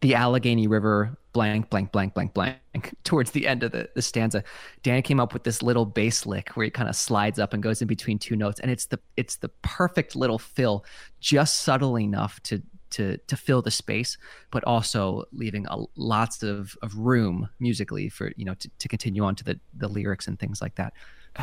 the 0.01 0.15
Allegheny 0.15 0.67
River 0.67 1.17
blank 1.33 1.71
blank 1.71 1.93
blank 1.93 2.15
blank 2.15 2.35
blank 2.35 2.59
towards 3.05 3.31
the 3.31 3.47
end 3.47 3.63
of 3.63 3.73
the, 3.73 3.89
the 3.95 4.03
stanza 4.03 4.43
dan 4.83 5.03
came 5.03 5.21
up 5.21 5.33
with 5.33 5.45
this 5.45 5.63
little 5.63 5.87
bass 5.87 6.27
lick 6.27 6.51
where 6.51 6.65
he 6.65 6.71
kind 6.71 6.89
of 6.89 6.97
slides 6.97 7.39
up 7.39 7.53
and 7.53 7.63
goes 7.63 7.81
in 7.81 7.89
between 7.89 8.19
two 8.19 8.37
notes 8.37 8.61
and 8.61 8.71
it's 8.71 8.87
the 8.87 8.99
it's 9.17 9.37
the 9.37 9.49
perfect 9.63 10.17
little 10.17 10.39
fill 10.39 10.85
just 11.21 11.61
subtle 11.61 11.99
enough 11.99 12.41
to 12.43 12.63
to 12.91 13.17
to 13.29 13.37
fill 13.37 13.63
the 13.63 13.71
space 13.71 14.19
but 14.51 14.65
also 14.65 15.25
leaving 15.33 15.67
a 15.69 15.79
lots 15.97 16.43
of 16.43 16.77
of 16.83 16.97
room 16.97 17.49
musically 17.61 18.09
for 18.09 18.33
you 18.37 18.45
know 18.45 18.55
to, 18.55 18.69
to 18.81 18.89
continue 18.89 19.25
on 19.25 19.37
to 19.37 19.45
the 19.45 19.61
the 19.77 19.87
lyrics 19.87 20.27
and 20.27 20.39
things 20.41 20.61
like 20.61 20.75
that 20.75 20.93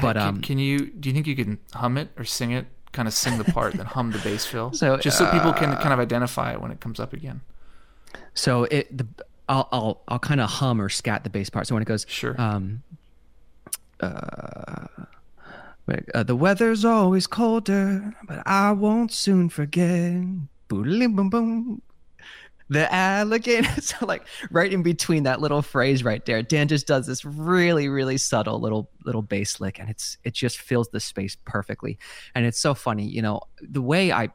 but 0.02 0.15
can, 0.15 0.17
um 0.17 0.41
can 0.41 0.60
you 0.60 0.91
do 0.91 1.10
you 1.10 1.13
think 1.13 1.28
you 1.28 1.36
can 1.36 1.60
hum 1.73 1.97
it 1.97 2.10
or 2.17 2.23
sing 2.23 2.52
it? 2.52 2.67
Kind 2.91 3.08
of 3.08 3.13
sing 3.13 3.38
the 3.38 3.43
part, 3.43 3.73
then 3.73 3.86
hum 3.86 4.12
the 4.12 4.19
bass 4.19 4.45
fill, 4.45 4.71
So, 4.73 4.97
just 4.97 5.17
so 5.17 5.30
people 5.32 5.52
uh, 5.52 5.54
can 5.54 5.76
kind 5.78 5.93
of 5.93 6.00
identify 6.00 6.54
it 6.54 6.62
when 6.62 6.71
it 6.71 6.80
comes 6.80 7.00
up 7.00 7.13
again. 7.13 7.41
So 8.34 8.63
it 8.65 8.95
the 8.97 9.08
I'll 9.49 9.67
I'll 9.71 10.01
I'll 10.07 10.19
kind 10.19 10.41
of 10.41 10.49
hum 10.49 10.81
or 10.81 10.89
scat 10.89 11.23
the 11.23 11.29
bass 11.29 11.49
part. 11.49 11.67
So 11.67 11.75
when 11.75 11.81
it 11.81 11.88
goes 11.88 12.05
Sure. 12.10 12.39
um 12.39 12.83
uh, 13.99 14.88
uh 16.13 16.23
the 16.23 16.36
weather's 16.36 16.86
always 16.86 17.27
colder, 17.27 18.13
but 18.27 18.43
I 18.45 18.71
won't 18.71 19.12
soon 19.12 19.49
forget. 19.49 20.21
Boodly 20.69 21.13
boom 21.15 21.29
boom. 21.29 21.81
The 22.69 22.93
Allegheny. 22.93 23.65
So 23.79 24.05
like 24.05 24.27
right 24.51 24.71
in 24.71 24.83
between 24.83 25.23
that 25.23 25.39
little 25.39 25.62
phrase 25.62 26.03
right 26.03 26.23
there, 26.25 26.43
Dan 26.43 26.67
just 26.67 26.86
does 26.86 27.07
this 27.07 27.23
really 27.23 27.88
really 27.88 28.17
subtle 28.17 28.60
little 28.60 28.89
little 29.05 29.21
bass 29.21 29.62
lick, 29.62 29.79
and 29.79 29.89
it's 29.89 30.17
it 30.25 30.33
just 30.33 30.57
fills 30.60 30.89
the 30.89 30.99
space 30.99 31.38
perfectly. 31.45 31.97
And 32.36 32.45
it's 32.45 32.60
so 32.60 32.73
funny, 32.73 33.07
you 33.07 33.21
know, 33.21 33.39
the 33.62 33.81
way 33.81 34.12
I, 34.12 34.29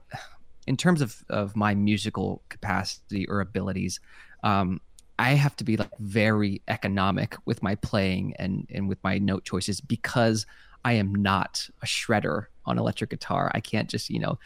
in 0.66 0.78
terms 0.78 1.02
of 1.02 1.22
of 1.28 1.54
my 1.54 1.74
musical 1.74 2.42
capacity 2.48 3.28
or 3.28 3.42
abilities, 3.42 4.00
um, 4.42 4.80
I 5.18 5.30
have 5.32 5.56
to 5.56 5.64
be 5.64 5.76
like 5.76 5.90
very 5.98 6.62
economic 6.68 7.36
with 7.44 7.62
my 7.62 7.74
playing 7.76 8.34
and 8.38 8.66
and 8.70 8.88
with 8.88 9.02
my 9.04 9.18
note 9.18 9.44
choices 9.44 9.80
because 9.80 10.46
I 10.84 10.94
am 10.94 11.14
not 11.14 11.68
a 11.82 11.86
shredder 11.86 12.46
on 12.66 12.78
electric 12.78 13.10
guitar. 13.10 13.50
I 13.54 13.60
can't 13.60 13.88
just 13.88 14.10
you 14.10 14.18
know 14.18 14.38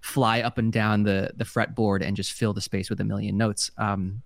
fly 0.00 0.40
up 0.40 0.58
and 0.58 0.72
down 0.72 1.04
the 1.04 1.30
the 1.36 1.44
fretboard 1.44 2.02
and 2.02 2.16
just 2.16 2.32
fill 2.32 2.52
the 2.52 2.60
space 2.60 2.90
with 2.90 3.00
a 3.00 3.04
million 3.04 3.36
notes. 3.36 3.70
Um, 3.78 4.22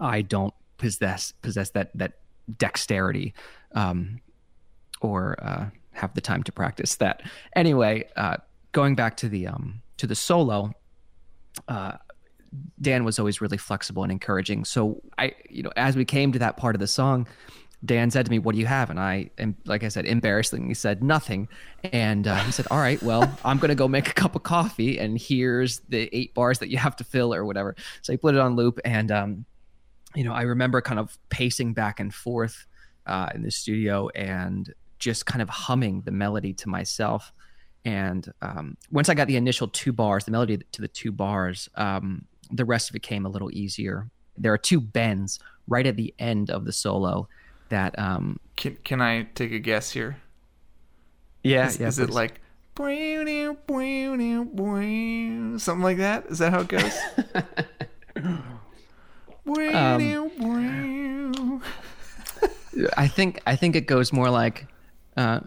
I 0.00 0.22
don't 0.22 0.54
possess 0.78 1.32
possess 1.42 1.70
that 1.70 1.90
that 1.96 2.18
dexterity 2.58 3.34
um, 3.74 4.20
or 5.00 5.36
uh, 5.42 5.66
have 5.92 6.14
the 6.14 6.20
time 6.20 6.42
to 6.44 6.52
practice 6.52 6.96
that. 6.96 7.22
Anyway, 7.54 8.08
uh, 8.16 8.36
going 8.72 8.94
back 8.94 9.16
to 9.18 9.28
the 9.28 9.46
um, 9.46 9.82
to 9.96 10.06
the 10.06 10.14
solo. 10.14 10.72
Uh, 11.68 11.92
Dan 12.80 13.04
was 13.04 13.18
always 13.18 13.40
really 13.40 13.56
flexible 13.56 14.02
and 14.02 14.12
encouraging. 14.12 14.64
So 14.64 15.02
I, 15.18 15.34
you 15.48 15.62
know, 15.62 15.72
as 15.76 15.96
we 15.96 16.04
came 16.04 16.32
to 16.32 16.38
that 16.40 16.56
part 16.56 16.74
of 16.74 16.80
the 16.80 16.86
song, 16.86 17.26
Dan 17.84 18.10
said 18.10 18.24
to 18.24 18.30
me, 18.30 18.38
"What 18.38 18.54
do 18.54 18.60
you 18.60 18.66
have?" 18.66 18.90
And 18.90 18.98
I, 18.98 19.30
am 19.38 19.56
like 19.66 19.84
I 19.84 19.88
said, 19.88 20.06
embarrassingly 20.06 20.74
said 20.74 21.02
nothing. 21.02 21.48
And 21.84 22.26
uh, 22.26 22.36
he 22.36 22.52
said, 22.52 22.66
"All 22.70 22.78
right, 22.78 23.00
well, 23.02 23.30
I'm 23.44 23.58
gonna 23.58 23.74
go 23.74 23.88
make 23.88 24.08
a 24.08 24.14
cup 24.14 24.34
of 24.34 24.42
coffee, 24.42 24.98
and 24.98 25.20
here's 25.20 25.80
the 25.88 26.08
eight 26.12 26.34
bars 26.34 26.58
that 26.60 26.68
you 26.68 26.78
have 26.78 26.96
to 26.96 27.04
fill 27.04 27.34
or 27.34 27.44
whatever." 27.44 27.76
So 28.02 28.12
he 28.12 28.16
put 28.16 28.34
it 28.34 28.40
on 28.40 28.56
loop, 28.56 28.80
and 28.84 29.12
um, 29.12 29.44
you 30.14 30.24
know, 30.24 30.32
I 30.32 30.42
remember 30.42 30.80
kind 30.80 30.98
of 30.98 31.16
pacing 31.28 31.74
back 31.74 32.00
and 32.00 32.12
forth 32.12 32.66
uh, 33.06 33.28
in 33.34 33.42
the 33.42 33.50
studio 33.50 34.08
and 34.08 34.72
just 34.98 35.26
kind 35.26 35.42
of 35.42 35.48
humming 35.48 36.02
the 36.02 36.10
melody 36.10 36.54
to 36.54 36.68
myself. 36.68 37.32
And 37.84 38.32
um, 38.42 38.76
once 38.90 39.08
I 39.08 39.14
got 39.14 39.28
the 39.28 39.36
initial 39.36 39.68
two 39.68 39.92
bars, 39.92 40.24
the 40.24 40.32
melody 40.32 40.58
to 40.72 40.82
the 40.82 40.88
two 40.88 41.12
bars, 41.12 41.68
um, 41.76 42.24
the 42.50 42.64
rest 42.64 42.90
of 42.90 42.96
it 42.96 43.02
came 43.02 43.26
a 43.26 43.28
little 43.28 43.50
easier. 43.52 44.08
There 44.36 44.52
are 44.52 44.58
two 44.58 44.80
bends 44.80 45.38
right 45.68 45.86
at 45.86 45.96
the 45.96 46.14
end 46.18 46.50
of 46.50 46.64
the 46.64 46.72
solo 46.72 47.28
that, 47.68 47.98
um, 47.98 48.38
Can 48.56 48.76
can 48.84 49.00
I 49.00 49.24
take 49.34 49.52
a 49.52 49.58
guess 49.58 49.90
here? 49.90 50.18
yeah, 51.42 51.66
Is, 51.66 51.80
yeah, 51.80 51.88
is 51.88 51.98
it 51.98 52.10
like 52.10 52.40
something 55.58 55.82
like 55.82 55.96
that? 55.98 56.26
Is 56.26 56.38
that 56.38 56.52
how 56.52 56.60
it 56.60 56.68
goes? 56.68 56.96
I 62.96 63.08
think 63.08 63.40
I 63.46 63.56
think 63.56 63.76
it 63.76 63.86
goes 63.86 64.12
more 64.12 64.28
like, 64.28 64.66
uh, 65.16 65.40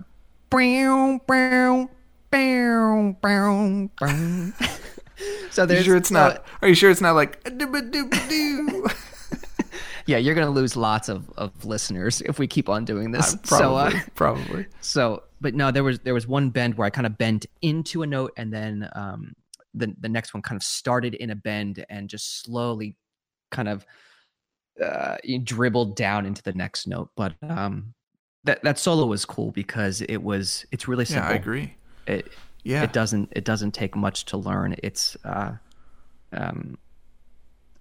so 5.52 5.64
Are 5.64 5.70
you 5.70 5.76
there's 5.76 5.86
sure 5.86 5.96
it's 5.96 6.12
not? 6.12 6.38
uh, 6.38 6.40
Are 6.62 6.68
you 6.68 6.76
sure 6.76 6.90
it's 6.92 7.02
not 7.02 7.16
like? 7.16 7.44
Yeah, 10.06 10.18
you're 10.18 10.34
gonna 10.34 10.50
lose 10.50 10.76
lots 10.76 11.08
of, 11.08 11.30
of 11.38 11.66
listeners 11.66 12.22
if 12.22 12.40
we 12.40 12.48
keep 12.48 12.68
on 12.68 12.84
doing 12.84 13.12
this. 13.12 13.36
probably, 13.44 13.46
so 13.46 13.76
uh, 13.76 13.92
probably. 14.16 14.66
so 14.82 15.24
but 15.40 15.54
no 15.54 15.72
there 15.72 15.84
was 15.84 16.00
there 16.00 16.14
was 16.14 16.28
one 16.28 16.50
bend 16.50 16.76
where 16.76 16.86
i 16.86 16.90
kind 16.90 17.06
of 17.06 17.18
bent 17.18 17.46
into 17.62 18.02
a 18.02 18.08
note 18.08 18.32
and 18.36 18.52
then 18.52 18.90
um 18.94 19.34
the 19.74 19.94
the 20.00 20.10
next 20.10 20.34
one 20.34 20.42
kind 20.42 20.58
of 20.58 20.64
started 20.64 21.14
in 21.16 21.30
a 21.30 21.36
bend 21.36 21.86
and 21.90 22.10
just 22.10 22.42
slowly 22.44 22.98
kind 23.52 23.70
of 23.70 23.86
uh 24.84 25.16
dribbled 25.44 25.96
down 25.96 26.26
into 26.26 26.42
the 26.42 26.54
next 26.54 26.88
note 26.88 27.10
but 27.16 27.34
um 27.44 27.94
that 28.46 28.64
that 28.64 28.80
solo 28.80 29.06
was 29.06 29.26
cool 29.26 29.52
because 29.52 30.02
it 30.02 30.18
was 30.24 30.66
it's 30.72 30.88
really 30.88 31.06
Yeah, 31.06 31.16
simple 31.16 31.34
I 31.34 31.36
agree. 31.36 31.74
it 32.08 32.28
Yeah, 32.64 32.84
it 32.84 32.94
doesn't 32.94 33.32
it 33.36 33.46
doesn't 33.46 33.72
take 33.72 33.96
much 33.96 34.26
to 34.26 34.38
learn. 34.38 34.76
It's 34.84 35.18
uh 35.24 35.54
um 36.34 36.78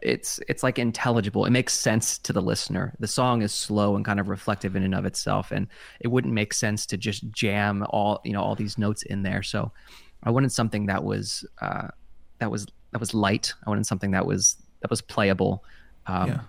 it's 0.00 0.38
it's 0.48 0.62
like 0.62 0.78
intelligible. 0.78 1.44
It 1.44 1.50
makes 1.50 1.74
sense 1.74 2.18
to 2.18 2.32
the 2.32 2.40
listener. 2.40 2.94
The 3.00 3.08
song 3.08 3.42
is 3.42 3.52
slow 3.52 3.96
and 3.96 4.04
kind 4.04 4.20
of 4.20 4.28
reflective 4.28 4.76
in 4.76 4.82
and 4.84 4.94
of 4.94 5.04
itself 5.04 5.50
and 5.50 5.66
it 6.00 6.08
wouldn't 6.08 6.32
make 6.32 6.54
sense 6.54 6.86
to 6.86 6.96
just 6.96 7.28
jam 7.30 7.84
all 7.90 8.20
you 8.24 8.32
know 8.32 8.42
all 8.42 8.54
these 8.54 8.78
notes 8.78 9.02
in 9.02 9.22
there. 9.22 9.42
So 9.42 9.72
i 10.24 10.30
wanted 10.30 10.50
something 10.50 10.86
that 10.86 11.04
was 11.04 11.46
uh 11.60 11.88
that 12.38 12.50
was 12.50 12.66
that 12.92 13.00
was 13.00 13.14
light. 13.14 13.54
I 13.66 13.70
wanted 13.70 13.86
something 13.86 14.12
that 14.12 14.26
was 14.26 14.56
that 14.80 14.90
was 14.90 15.00
playable. 15.00 15.64
Um 16.06 16.28
yeah. 16.28 16.40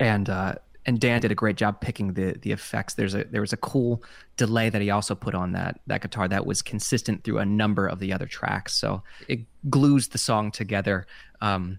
and 0.00 0.30
uh 0.30 0.54
and 0.88 0.98
Dan 0.98 1.20
did 1.20 1.30
a 1.30 1.34
great 1.34 1.56
job 1.56 1.82
picking 1.82 2.14
the 2.14 2.32
the 2.40 2.50
effects. 2.50 2.94
There's 2.94 3.14
a 3.14 3.24
there 3.24 3.42
was 3.42 3.52
a 3.52 3.58
cool 3.58 4.02
delay 4.38 4.70
that 4.70 4.80
he 4.80 4.88
also 4.88 5.14
put 5.14 5.34
on 5.34 5.52
that 5.52 5.78
that 5.86 6.00
guitar 6.00 6.26
that 6.28 6.46
was 6.46 6.62
consistent 6.62 7.24
through 7.24 7.38
a 7.38 7.44
number 7.44 7.86
of 7.86 7.98
the 7.98 8.10
other 8.10 8.24
tracks. 8.24 8.72
So 8.72 9.02
it 9.28 9.40
glues 9.68 10.08
the 10.08 10.16
song 10.16 10.50
together. 10.50 11.06
Um, 11.42 11.78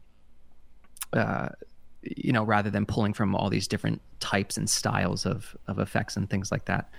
uh, 1.12 1.50
you 2.04 2.32
know, 2.32 2.44
rather 2.44 2.70
than 2.70 2.86
pulling 2.86 3.14
from 3.14 3.36
all 3.36 3.50
these 3.50 3.68
different 3.68 4.00
types 4.20 4.58
and 4.58 4.70
styles 4.70 5.26
of 5.26 5.58
of 5.68 5.80
effects 5.80 6.16
and 6.16 6.30
things 6.30 6.52
like 6.52 6.66
that. 6.66 6.92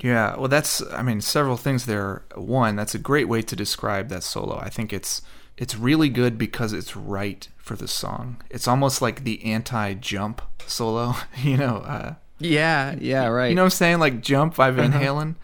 Yeah, 0.00 0.34
well, 0.36 0.48
that's 0.48 0.82
I 0.90 1.02
mean 1.02 1.20
several 1.20 1.56
things 1.56 1.86
there. 1.86 2.24
One, 2.34 2.74
that's 2.74 2.96
a 2.96 2.98
great 2.98 3.28
way 3.28 3.40
to 3.40 3.54
describe 3.54 4.08
that 4.08 4.24
solo. 4.24 4.58
I 4.58 4.68
think 4.68 4.92
it's 4.92 5.22
it's 5.56 5.76
really 5.76 6.08
good 6.08 6.38
because 6.38 6.72
it's 6.72 6.96
right 6.96 7.48
for 7.56 7.76
the 7.76 7.88
song. 7.88 8.42
It's 8.50 8.66
almost 8.66 9.02
like 9.02 9.24
the 9.24 9.44
anti-jump 9.44 10.42
solo, 10.66 11.14
you 11.42 11.56
know. 11.56 11.76
Uh, 11.78 12.14
yeah, 12.38 12.96
yeah, 13.00 13.26
right. 13.26 13.48
You 13.48 13.54
know 13.54 13.62
what 13.62 13.66
I'm 13.66 13.70
saying? 13.70 13.98
Like 13.98 14.20
Jump 14.20 14.56
by 14.56 14.70
Van 14.70 14.92
uh-huh. 14.92 15.00
Halen. 15.02 15.36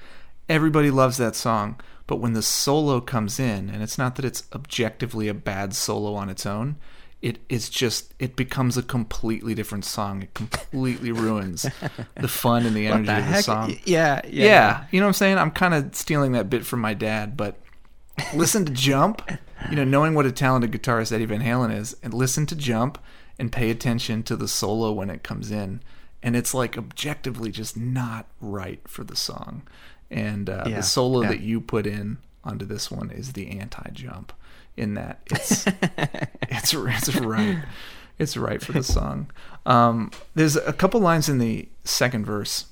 Everybody 0.48 0.90
loves 0.90 1.18
that 1.18 1.36
song, 1.36 1.78
but 2.06 2.16
when 2.16 2.32
the 2.32 2.42
solo 2.42 3.00
comes 3.00 3.38
in, 3.38 3.68
and 3.68 3.82
it's 3.82 3.98
not 3.98 4.16
that 4.16 4.24
it's 4.24 4.44
objectively 4.54 5.28
a 5.28 5.34
bad 5.34 5.74
solo 5.74 6.14
on 6.14 6.30
its 6.30 6.46
own, 6.46 6.76
it 7.20 7.38
is 7.48 7.68
just 7.68 8.14
it 8.18 8.34
becomes 8.34 8.76
a 8.76 8.82
completely 8.82 9.54
different 9.54 9.84
song. 9.84 10.22
It 10.22 10.34
completely 10.34 11.12
ruins 11.12 11.66
the 12.16 12.28
fun 12.28 12.64
and 12.64 12.74
the 12.74 12.86
energy 12.86 13.06
the 13.06 13.18
of 13.18 13.24
the 13.24 13.30
heck? 13.30 13.44
song. 13.44 13.70
Yeah, 13.70 13.76
yeah, 13.84 14.20
yeah, 14.24 14.44
yeah. 14.44 14.84
You 14.90 15.00
know 15.00 15.06
what 15.06 15.10
I'm 15.10 15.14
saying? 15.14 15.38
I'm 15.38 15.50
kind 15.50 15.74
of 15.74 15.94
stealing 15.94 16.32
that 16.32 16.48
bit 16.48 16.64
from 16.64 16.80
my 16.80 16.94
dad, 16.94 17.36
but 17.36 17.56
listen 18.34 18.64
to 18.64 18.72
Jump. 18.72 19.22
You 19.70 19.76
know, 19.76 19.84
knowing 19.84 20.14
what 20.14 20.26
a 20.26 20.32
talented 20.32 20.70
guitarist 20.70 21.12
Eddie 21.12 21.24
Van 21.24 21.42
Halen 21.42 21.76
is, 21.76 21.96
and 22.02 22.14
listen 22.14 22.46
to 22.46 22.56
Jump 22.56 22.98
and 23.38 23.52
pay 23.52 23.70
attention 23.70 24.22
to 24.24 24.36
the 24.36 24.48
solo 24.48 24.92
when 24.92 25.10
it 25.10 25.22
comes 25.22 25.50
in, 25.50 25.80
and 26.22 26.36
it's 26.36 26.54
like 26.54 26.76
objectively 26.78 27.50
just 27.50 27.76
not 27.76 28.26
right 28.40 28.80
for 28.86 29.04
the 29.04 29.16
song. 29.16 29.62
And 30.10 30.48
uh, 30.48 30.64
Yeah, 30.66 30.76
the 30.76 30.82
solo 30.82 31.22
yeah. 31.22 31.28
that 31.28 31.40
you 31.40 31.60
put 31.60 31.86
in 31.86 32.18
onto 32.44 32.64
this 32.64 32.90
one 32.90 33.10
is 33.10 33.32
the 33.32 33.50
anti-jump. 33.58 34.32
In 34.76 34.94
that 34.94 35.20
it's 35.26 35.66
it's 36.42 36.72
it's 36.74 37.16
right. 37.16 37.58
It's 38.18 38.36
right 38.36 38.60
for 38.62 38.72
the 38.72 38.82
song. 38.82 39.30
Um, 39.66 40.10
there's 40.34 40.56
a 40.56 40.72
couple 40.72 41.00
lines 41.00 41.28
in 41.28 41.38
the 41.38 41.68
second 41.84 42.24
verse, 42.24 42.66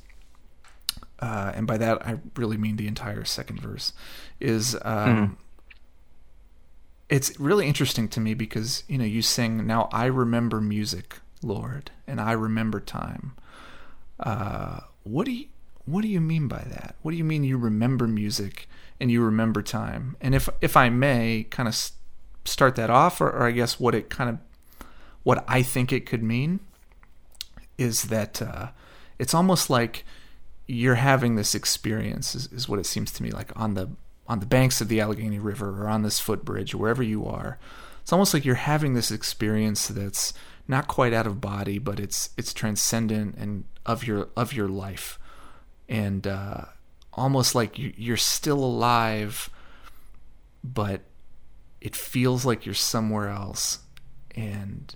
uh, 1.20 1.52
and 1.54 1.66
by 1.66 1.78
that 1.78 2.06
I 2.06 2.18
really 2.37 2.56
mean 2.56 2.76
the 2.76 2.87
entire 2.88 3.24
second 3.24 3.61
verse. 3.61 3.92
Is 4.40 4.77
um, 4.83 5.38
it's 7.09 7.38
really 7.38 7.66
interesting 7.66 8.09
to 8.09 8.20
me 8.20 8.35
because 8.35 8.83
you 8.88 8.99
know 8.99 9.05
you 9.05 9.22
sing 9.22 9.66
now 9.66 9.88
I 9.92 10.07
remember 10.07 10.61
music, 10.61 11.18
Lord, 11.42 11.90
and 12.07 12.20
I 12.20 12.33
remember 12.33 12.81
time. 12.81 13.35
Uh, 14.18 14.81
what 15.05 15.25
do 15.27 15.33
you 15.33 15.46
what 15.85 16.03
do 16.03 16.09
you 16.09 16.20
mean 16.20 16.49
by 16.49 16.64
that? 16.68 16.96
What 17.03 17.12
do 17.12 17.16
you 17.16 17.25
mean 17.25 17.44
you 17.44 17.57
remember 17.57 18.07
music 18.07 18.68
and 19.01 19.11
you 19.11 19.22
remember 19.22 19.62
time? 19.62 20.16
And 20.20 20.35
if 20.35 20.49
if 20.61 20.77
I 20.77 20.90
may 20.90 21.46
kind 21.49 21.68
of 21.68 21.75
s- 21.75 21.92
start 22.44 22.75
that 22.77 22.90
off, 22.90 23.20
or, 23.20 23.29
or 23.29 23.44
I 23.46 23.53
guess 23.53 23.79
what 23.79 23.94
it 23.94 24.11
kind 24.11 24.31
of 24.31 24.87
what 25.22 25.44
I 25.49 25.62
think 25.62 25.92
it 25.92 26.07
could 26.07 26.22
mean 26.22 26.61
is 27.79 28.05
that 28.05 28.40
uh, 28.42 28.68
it's 29.18 29.35
almost 29.35 29.70
like 29.70 30.05
you're 30.66 30.96
having 30.96 31.37
this 31.37 31.55
experience 31.55 32.35
is, 32.35 32.53
is 32.53 32.68
what 32.68 32.79
it 32.79 32.87
seems 32.87 33.12
to 33.12 33.22
me 33.22 33.31
like 33.31 33.53
on 33.55 33.75
the 33.75 33.88
on 34.28 34.40
the 34.40 34.46
banks 34.46 34.80
of 34.80 34.88
the 34.88 35.00
Allegheny 35.00 35.38
River 35.38 35.82
or 35.82 35.88
on 35.88 36.02
this 36.02 36.18
footbridge 36.18 36.74
wherever 36.74 37.02
you 37.02 37.26
are. 37.26 37.58
It's 38.02 38.12
almost 38.12 38.34
like 38.34 38.44
you're 38.44 38.54
having 38.54 38.94
this 38.94 39.10
experience 39.10 39.88
that's 39.88 40.32
not 40.68 40.88
quite 40.88 41.12
out 41.12 41.26
of 41.26 41.40
body, 41.40 41.78
but 41.78 42.00
it's 42.00 42.30
it's 42.36 42.52
transcendent 42.52 43.36
and 43.36 43.64
of 43.84 44.04
your 44.04 44.28
of 44.36 44.52
your 44.52 44.68
life, 44.68 45.18
and 45.88 46.26
uh, 46.26 46.66
almost 47.12 47.54
like 47.54 47.78
you, 47.78 47.92
you're 47.96 48.16
still 48.16 48.62
alive, 48.62 49.48
but 50.62 51.02
it 51.80 51.96
feels 51.96 52.44
like 52.44 52.66
you're 52.66 52.74
somewhere 52.74 53.28
else. 53.28 53.80
And 54.34 54.94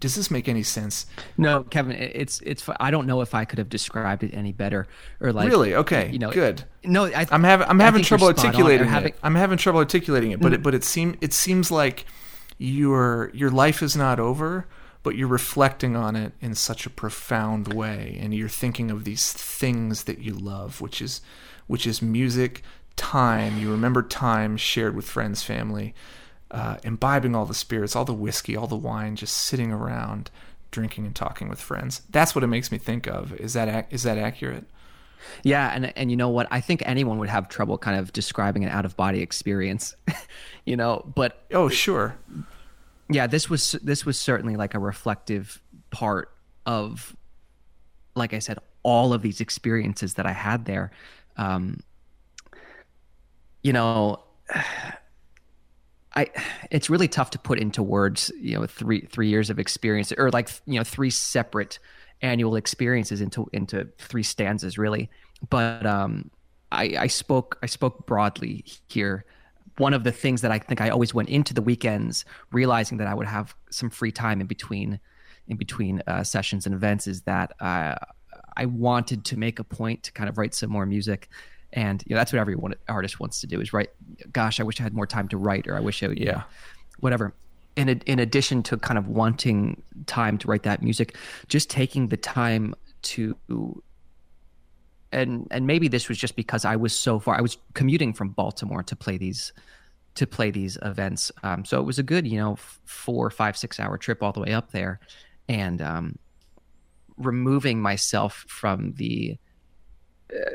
does 0.00 0.14
this 0.14 0.30
make 0.30 0.48
any 0.48 0.62
sense? 0.62 1.06
No, 1.36 1.64
Kevin, 1.64 1.96
it's 1.96 2.40
it's. 2.42 2.68
I 2.78 2.90
don't 2.90 3.06
know 3.06 3.20
if 3.20 3.34
I 3.34 3.44
could 3.44 3.58
have 3.58 3.68
described 3.68 4.22
it 4.22 4.32
any 4.32 4.52
better 4.52 4.86
or 5.20 5.32
like 5.32 5.48
really? 5.48 5.74
Okay. 5.74 6.10
You 6.10 6.18
know, 6.18 6.30
good. 6.30 6.64
No, 6.84 7.06
I, 7.06 7.26
I'm 7.30 7.42
having 7.42 7.66
I'm 7.68 7.80
having 7.80 8.02
trouble 8.02 8.28
articulating 8.28 8.86
having- 8.86 9.12
it. 9.12 9.18
I'm 9.22 9.34
having 9.34 9.58
trouble 9.58 9.80
articulating 9.80 10.30
it, 10.30 10.40
but 10.40 10.52
it, 10.52 10.56
mm-hmm. 10.56 10.62
but 10.62 10.74
it 10.74 10.84
seem 10.84 11.16
it 11.20 11.32
seems 11.32 11.70
like 11.70 12.04
your 12.58 13.30
your 13.34 13.50
life 13.50 13.82
is 13.82 13.96
not 13.96 14.20
over, 14.20 14.66
but 15.02 15.16
you're 15.16 15.28
reflecting 15.28 15.96
on 15.96 16.14
it 16.14 16.32
in 16.40 16.54
such 16.54 16.86
a 16.86 16.90
profound 16.90 17.72
way, 17.72 18.18
and 18.20 18.34
you're 18.34 18.48
thinking 18.48 18.90
of 18.90 19.04
these 19.04 19.32
things 19.32 20.04
that 20.04 20.18
you 20.18 20.34
love, 20.34 20.80
which 20.80 21.02
is 21.02 21.20
which 21.66 21.86
is 21.86 22.00
music, 22.00 22.62
time. 22.94 23.58
You 23.58 23.70
remember 23.70 24.02
time 24.02 24.56
shared 24.56 24.94
with 24.94 25.06
friends, 25.06 25.42
family, 25.42 25.94
uh, 26.50 26.76
imbibing 26.82 27.34
all 27.34 27.44
the 27.46 27.54
spirits, 27.54 27.94
all 27.96 28.04
the 28.04 28.14
whiskey, 28.14 28.56
all 28.56 28.66
the 28.66 28.76
wine, 28.76 29.16
just 29.16 29.36
sitting 29.36 29.70
around, 29.72 30.30
drinking 30.70 31.06
and 31.06 31.14
talking 31.14 31.48
with 31.48 31.60
friends. 31.60 32.02
That's 32.10 32.34
what 32.34 32.44
it 32.44 32.48
makes 32.48 32.70
me 32.72 32.78
think 32.78 33.06
of. 33.06 33.32
Is 33.34 33.52
that 33.54 33.68
ac- 33.68 33.86
is 33.90 34.02
that 34.04 34.18
accurate? 34.18 34.64
Yeah, 35.42 35.70
and 35.74 35.96
and 35.96 36.10
you 36.10 36.16
know 36.16 36.28
what? 36.28 36.46
I 36.50 36.60
think 36.60 36.82
anyone 36.86 37.18
would 37.18 37.28
have 37.28 37.48
trouble 37.48 37.76
kind 37.76 37.98
of 37.98 38.12
describing 38.12 38.64
an 38.64 38.70
out 38.70 38.84
of 38.84 38.96
body 38.96 39.20
experience, 39.20 39.94
you 40.64 40.76
know. 40.76 41.04
But 41.14 41.44
Oh, 41.52 41.68
sure. 41.68 42.16
yeah, 43.10 43.26
this 43.26 43.50
was 43.50 43.72
this 43.82 44.06
was 44.06 44.18
certainly 44.18 44.56
like 44.56 44.74
a 44.74 44.78
reflective 44.78 45.60
part 45.90 46.30
of, 46.66 47.16
like 48.14 48.32
I 48.32 48.38
said, 48.38 48.58
all 48.84 49.12
of 49.12 49.20
these 49.22 49.40
experiences 49.40 50.14
that 50.14 50.24
I 50.26 50.32
had 50.32 50.64
there. 50.66 50.92
Um, 51.36 51.80
you 53.62 53.72
know, 53.72 54.22
I 56.18 56.26
it's 56.70 56.90
really 56.90 57.08
tough 57.08 57.30
to 57.30 57.38
put 57.38 57.58
into 57.58 57.82
words. 57.82 58.32
You 58.40 58.58
know, 58.58 58.66
three 58.66 59.02
three 59.02 59.28
years 59.28 59.50
of 59.50 59.58
experience, 59.58 60.12
or 60.16 60.30
like 60.30 60.50
you 60.66 60.74
know, 60.74 60.84
three 60.84 61.10
separate 61.10 61.78
annual 62.22 62.56
experiences 62.56 63.20
into 63.20 63.48
into 63.52 63.88
three 63.98 64.24
stanzas, 64.24 64.76
really. 64.78 65.10
But 65.48 65.86
um, 65.86 66.30
I, 66.72 66.94
I 66.98 67.06
spoke 67.06 67.58
I 67.62 67.66
spoke 67.66 68.06
broadly 68.06 68.64
here. 68.88 69.24
One 69.76 69.94
of 69.94 70.02
the 70.02 70.10
things 70.10 70.40
that 70.40 70.50
I 70.50 70.58
think 70.58 70.80
I 70.80 70.88
always 70.88 71.14
went 71.14 71.28
into 71.28 71.54
the 71.54 71.62
weekends 71.62 72.24
realizing 72.50 72.98
that 72.98 73.06
I 73.06 73.14
would 73.14 73.28
have 73.28 73.54
some 73.70 73.90
free 73.90 74.10
time 74.10 74.40
in 74.40 74.48
between 74.48 74.98
in 75.46 75.56
between 75.56 76.02
uh, 76.06 76.24
sessions 76.24 76.66
and 76.66 76.74
events 76.74 77.06
is 77.06 77.22
that 77.22 77.52
uh, 77.60 77.94
I 78.56 78.66
wanted 78.66 79.24
to 79.26 79.38
make 79.38 79.60
a 79.60 79.64
point 79.64 80.02
to 80.02 80.12
kind 80.12 80.28
of 80.28 80.36
write 80.36 80.52
some 80.52 80.70
more 80.70 80.84
music. 80.84 81.28
And 81.72 82.02
you 82.06 82.14
know 82.14 82.20
that's 82.20 82.32
what 82.32 82.38
every 82.40 82.54
one 82.56 82.74
artist 82.88 83.20
wants 83.20 83.40
to 83.42 83.46
do 83.46 83.60
is 83.60 83.72
write. 83.72 83.90
Gosh, 84.32 84.58
I 84.60 84.62
wish 84.62 84.80
I 84.80 84.82
had 84.84 84.94
more 84.94 85.06
time 85.06 85.28
to 85.28 85.36
write, 85.36 85.66
or 85.68 85.76
I 85.76 85.80
wish 85.80 86.02
I 86.02 86.08
would, 86.08 86.18
you 86.18 86.26
Yeah. 86.26 86.32
know, 86.32 86.42
whatever. 87.00 87.34
In 87.76 87.88
in 87.88 88.18
addition 88.18 88.62
to 88.64 88.76
kind 88.78 88.98
of 88.98 89.06
wanting 89.08 89.82
time 90.06 90.38
to 90.38 90.48
write 90.48 90.62
that 90.64 90.82
music, 90.82 91.16
just 91.46 91.70
taking 91.70 92.08
the 92.08 92.16
time 92.16 92.74
to 93.02 93.36
and 95.12 95.46
and 95.50 95.66
maybe 95.66 95.88
this 95.88 96.08
was 96.08 96.18
just 96.18 96.36
because 96.36 96.64
I 96.64 96.76
was 96.76 96.92
so 96.98 97.18
far. 97.18 97.36
I 97.36 97.40
was 97.40 97.56
commuting 97.74 98.12
from 98.12 98.30
Baltimore 98.30 98.82
to 98.82 98.96
play 98.96 99.16
these 99.16 99.52
to 100.14 100.26
play 100.26 100.50
these 100.50 100.76
events. 100.82 101.30
Um, 101.42 101.64
so 101.64 101.78
it 101.80 101.84
was 101.84 101.98
a 101.98 102.02
good, 102.02 102.26
you 102.26 102.38
know, 102.38 102.56
four, 102.84 103.30
five, 103.30 103.56
six 103.56 103.78
hour 103.78 103.96
trip 103.96 104.22
all 104.22 104.32
the 104.32 104.40
way 104.40 104.52
up 104.52 104.72
there, 104.72 105.00
and 105.48 105.80
um, 105.80 106.18
removing 107.16 107.80
myself 107.80 108.44
from 108.48 108.92
the 108.94 109.38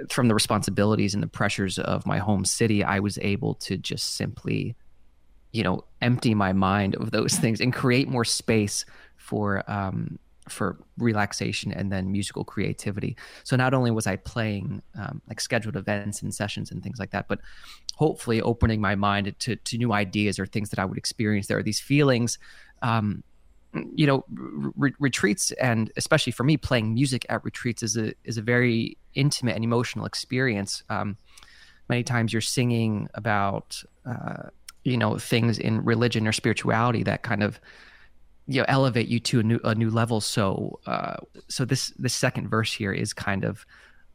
from 0.10 0.28
the 0.28 0.34
responsibilities 0.34 1.14
and 1.14 1.24
the 1.24 1.28
pressures 1.28 1.80
of 1.80 2.06
my 2.06 2.20
home 2.20 2.46
city, 2.46 2.84
I 2.84 3.00
was 3.00 3.18
able 3.22 3.56
to 3.56 3.78
just 3.78 4.16
simply, 4.16 4.76
you 5.52 5.64
know, 5.64 5.84
empty 6.02 6.34
my 6.34 6.54
mind 6.54 6.96
of 6.96 7.12
those 7.12 7.36
things 7.36 7.60
and 7.60 7.74
create 7.74 8.08
more 8.08 8.26
space 8.26 8.86
for 9.18 9.64
um, 9.72 10.20
for 10.50 10.78
relaxation 10.98 11.72
and 11.72 11.90
then 11.90 12.12
musical 12.12 12.44
creativity. 12.44 13.16
So 13.46 13.56
not 13.56 13.74
only 13.74 13.92
was 13.92 14.08
I 14.08 14.18
playing 14.18 14.82
um, 15.00 15.22
like 15.30 15.40
scheduled 15.40 15.78
events 15.78 16.22
and 16.22 16.34
sessions 16.34 16.70
and 16.70 16.84
things 16.84 17.00
like 17.00 17.12
that, 17.12 17.30
but 17.30 17.40
hopefully 17.96 18.42
opening 18.42 18.82
my 18.82 18.96
mind 18.96 19.34
to 19.40 19.56
to 19.56 19.78
new 19.78 19.94
ideas 19.94 20.40
or 20.40 20.46
things 20.46 20.70
that 20.70 20.80
I 20.80 20.86
would 20.86 20.98
experience 20.98 21.48
there. 21.48 21.58
Are 21.58 21.64
these 21.64 21.80
feelings. 21.80 22.38
Um, 22.82 23.24
you 23.96 24.06
know, 24.06 24.24
re- 24.30 24.94
retreats 25.00 25.52
and 25.54 25.92
especially 25.98 26.32
for 26.32 26.44
me, 26.44 26.58
playing 26.58 26.94
music 26.94 27.26
at 27.30 27.44
retreats 27.44 27.84
is 27.84 27.98
a 27.98 28.14
is 28.24 28.38
a 28.38 28.42
very 28.42 28.98
intimate 29.16 29.56
and 29.56 29.64
emotional 29.64 30.06
experience. 30.06 30.84
Um, 30.90 31.18
many 31.90 32.04
times 32.04 32.34
you're 32.34 32.42
singing 32.42 33.10
about 33.14 33.84
uh, 34.06 34.50
you 34.84 34.98
know 34.98 35.18
things 35.18 35.58
in 35.58 35.84
religion 35.84 36.28
or 36.28 36.32
spirituality 36.32 37.04
that 37.04 37.24
kind 37.24 37.44
of 37.44 37.60
you 38.48 38.60
know 38.62 38.66
elevate 38.68 39.08
you 39.08 39.20
to 39.20 39.40
a 39.40 39.44
new 39.44 39.60
a 39.64 39.76
new 39.76 39.90
level. 39.90 40.22
So 40.22 40.80
uh, 40.86 41.18
so 41.48 41.66
this 41.66 41.90
this 41.98 42.14
second 42.14 42.50
verse 42.50 42.74
here 42.74 42.94
is 42.94 43.14
kind 43.14 43.44
of 43.44 43.66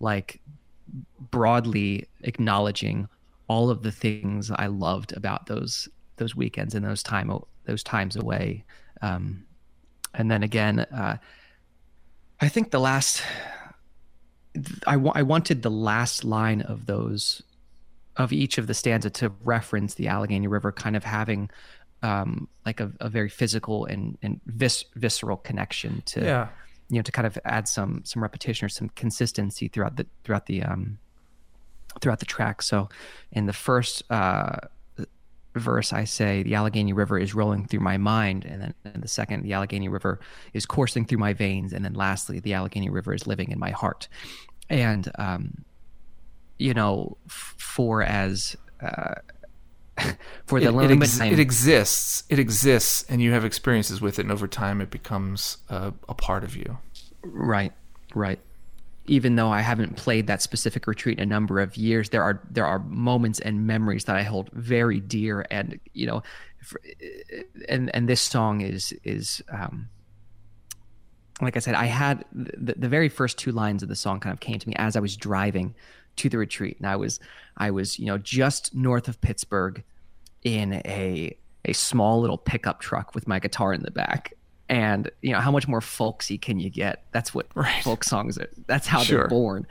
like 0.00 0.40
broadly 1.30 2.06
acknowledging 2.22 3.08
all 3.48 3.70
of 3.70 3.82
the 3.82 3.92
things 3.92 4.50
I 4.50 4.66
loved 4.66 5.16
about 5.16 5.46
those 5.46 5.88
those 6.16 6.36
weekends 6.36 6.74
and 6.74 6.84
those 6.84 7.02
time 7.02 7.32
those 7.64 7.82
times 7.82 8.16
away. 8.16 8.64
Um, 9.02 9.44
and 10.18 10.30
then 10.30 10.42
again, 10.42 10.80
uh, 10.80 11.16
I 12.40 12.48
think 12.48 12.70
the 12.70 12.80
last 12.80 13.22
I 14.86 14.94
I 14.94 15.22
wanted 15.22 15.62
the 15.62 15.70
last 15.70 16.24
line 16.24 16.60
of 16.62 16.86
those 16.86 17.42
of 18.16 18.32
each 18.32 18.58
of 18.58 18.66
the 18.66 18.74
stanza 18.74 19.10
to 19.10 19.32
reference 19.44 19.94
the 19.94 20.08
Allegheny 20.08 20.48
River, 20.48 20.72
kind 20.72 20.96
of 20.96 21.04
having 21.04 21.50
um, 22.02 22.48
like 22.66 22.80
a, 22.80 22.92
a, 23.00 23.08
very 23.08 23.28
physical 23.28 23.86
and 23.86 24.18
and 24.22 24.40
vis- 24.46 24.84
visceral 24.94 25.36
connection 25.36 26.02
to 26.06 26.20
yeah. 26.20 26.48
you 26.88 26.96
know 26.96 27.02
to 27.02 27.12
kind 27.12 27.26
of 27.26 27.38
add 27.44 27.68
some 27.68 28.02
some 28.04 28.22
repetition 28.22 28.66
or 28.66 28.68
some 28.68 28.88
consistency 28.90 29.68
throughout 29.68 29.96
the 29.96 30.06
throughout 30.24 30.46
the 30.46 30.62
um 30.62 30.98
throughout 32.00 32.18
the 32.18 32.26
track. 32.26 32.62
So 32.62 32.88
in 33.32 33.46
the 33.46 33.52
first 33.52 34.02
uh, 34.10 34.56
verse, 35.58 35.92
I 35.92 36.04
say 36.04 36.42
the 36.42 36.54
Allegheny 36.54 36.92
River 36.92 37.18
is 37.18 37.34
rolling 37.34 37.66
through 37.66 37.80
my 37.80 37.96
mind, 37.96 38.44
and 38.44 38.62
then 38.62 38.74
in 38.94 39.00
the 39.00 39.08
second, 39.08 39.42
the 39.42 39.52
Allegheny 39.52 39.88
River 39.88 40.20
is 40.52 40.66
coursing 40.66 41.04
through 41.04 41.18
my 41.18 41.32
veins, 41.32 41.72
and 41.72 41.84
then 41.84 41.94
lastly, 41.94 42.40
the 42.40 42.54
Allegheny 42.54 42.90
River 42.90 43.14
is 43.14 43.26
living 43.26 43.50
in 43.50 43.58
my 43.58 43.70
heart. 43.70 44.08
And 44.70 45.10
um, 45.18 45.64
you 46.58 46.74
know, 46.74 47.16
f- 47.26 47.54
for 47.58 48.02
as 48.02 48.56
uh, 48.80 49.14
for 50.46 50.60
the 50.60 50.76
it, 50.78 50.90
it, 50.90 51.02
ex- 51.02 51.20
it, 51.20 51.38
exists, 51.38 52.24
it 52.28 52.38
exists, 52.38 53.04
and 53.08 53.22
you 53.22 53.32
have 53.32 53.44
experiences 53.44 54.00
with 54.00 54.18
it, 54.18 54.22
and 54.22 54.32
over 54.32 54.48
time, 54.48 54.80
it 54.80 54.90
becomes 54.90 55.58
a, 55.68 55.92
a 56.08 56.14
part 56.14 56.44
of 56.44 56.56
you. 56.56 56.78
Right, 57.22 57.72
right 58.14 58.40
even 59.08 59.36
though 59.36 59.50
I 59.50 59.60
haven't 59.60 59.96
played 59.96 60.26
that 60.26 60.42
specific 60.42 60.86
retreat 60.86 61.18
in 61.18 61.22
a 61.22 61.26
number 61.26 61.60
of 61.60 61.76
years, 61.76 62.10
there 62.10 62.22
are 62.22 62.42
there 62.50 62.66
are 62.66 62.78
moments 62.78 63.40
and 63.40 63.66
memories 63.66 64.04
that 64.04 64.16
I 64.16 64.22
hold 64.22 64.50
very 64.52 65.00
dear, 65.00 65.46
and 65.50 65.80
you 65.94 66.06
know, 66.06 66.22
and 67.68 67.94
and 67.94 68.08
this 68.08 68.20
song 68.20 68.60
is 68.60 68.92
is 69.04 69.42
um, 69.50 69.88
like 71.40 71.56
I 71.56 71.60
said, 71.60 71.74
I 71.74 71.86
had 71.86 72.24
the, 72.32 72.74
the 72.76 72.88
very 72.88 73.08
first 73.08 73.38
two 73.38 73.52
lines 73.52 73.82
of 73.82 73.88
the 73.88 73.96
song 73.96 74.20
kind 74.20 74.32
of 74.32 74.40
came 74.40 74.58
to 74.58 74.68
me 74.68 74.74
as 74.76 74.96
I 74.96 75.00
was 75.00 75.16
driving 75.16 75.74
to 76.16 76.28
the 76.28 76.38
retreat, 76.38 76.76
and 76.78 76.86
I 76.86 76.96
was 76.96 77.18
I 77.56 77.70
was 77.70 77.98
you 77.98 78.06
know 78.06 78.18
just 78.18 78.74
north 78.74 79.08
of 79.08 79.20
Pittsburgh 79.20 79.82
in 80.44 80.74
a 80.84 81.36
a 81.64 81.72
small 81.72 82.20
little 82.20 82.38
pickup 82.38 82.80
truck 82.80 83.14
with 83.14 83.26
my 83.26 83.38
guitar 83.38 83.72
in 83.72 83.82
the 83.82 83.90
back 83.90 84.34
and 84.68 85.10
you 85.22 85.32
know 85.32 85.40
how 85.40 85.50
much 85.50 85.66
more 85.66 85.80
folksy 85.80 86.38
can 86.38 86.58
you 86.58 86.70
get 86.70 87.04
that's 87.12 87.34
what 87.34 87.46
right. 87.54 87.82
folk 87.82 88.04
songs 88.04 88.38
are 88.38 88.48
that's 88.66 88.86
how 88.86 89.02
sure. 89.02 89.20
they're 89.20 89.28
born 89.28 89.66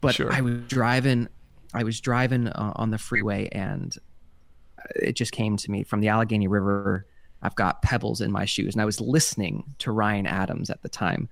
but 0.00 0.14
sure. 0.14 0.32
i 0.32 0.40
was 0.40 0.58
driving 0.68 1.28
i 1.74 1.82
was 1.82 2.00
driving 2.00 2.48
uh, 2.48 2.72
on 2.76 2.90
the 2.90 2.98
freeway 2.98 3.48
and 3.52 3.96
it 4.94 5.14
just 5.14 5.32
came 5.32 5.56
to 5.56 5.70
me 5.70 5.82
from 5.82 6.00
the 6.00 6.08
allegheny 6.08 6.46
river 6.46 7.06
i've 7.42 7.54
got 7.54 7.82
pebbles 7.82 8.20
in 8.20 8.30
my 8.30 8.44
shoes 8.44 8.74
and 8.74 8.82
i 8.82 8.84
was 8.84 9.00
listening 9.00 9.64
to 9.78 9.90
ryan 9.90 10.26
adams 10.26 10.70
at 10.70 10.82
the 10.82 10.88
time 10.88 11.28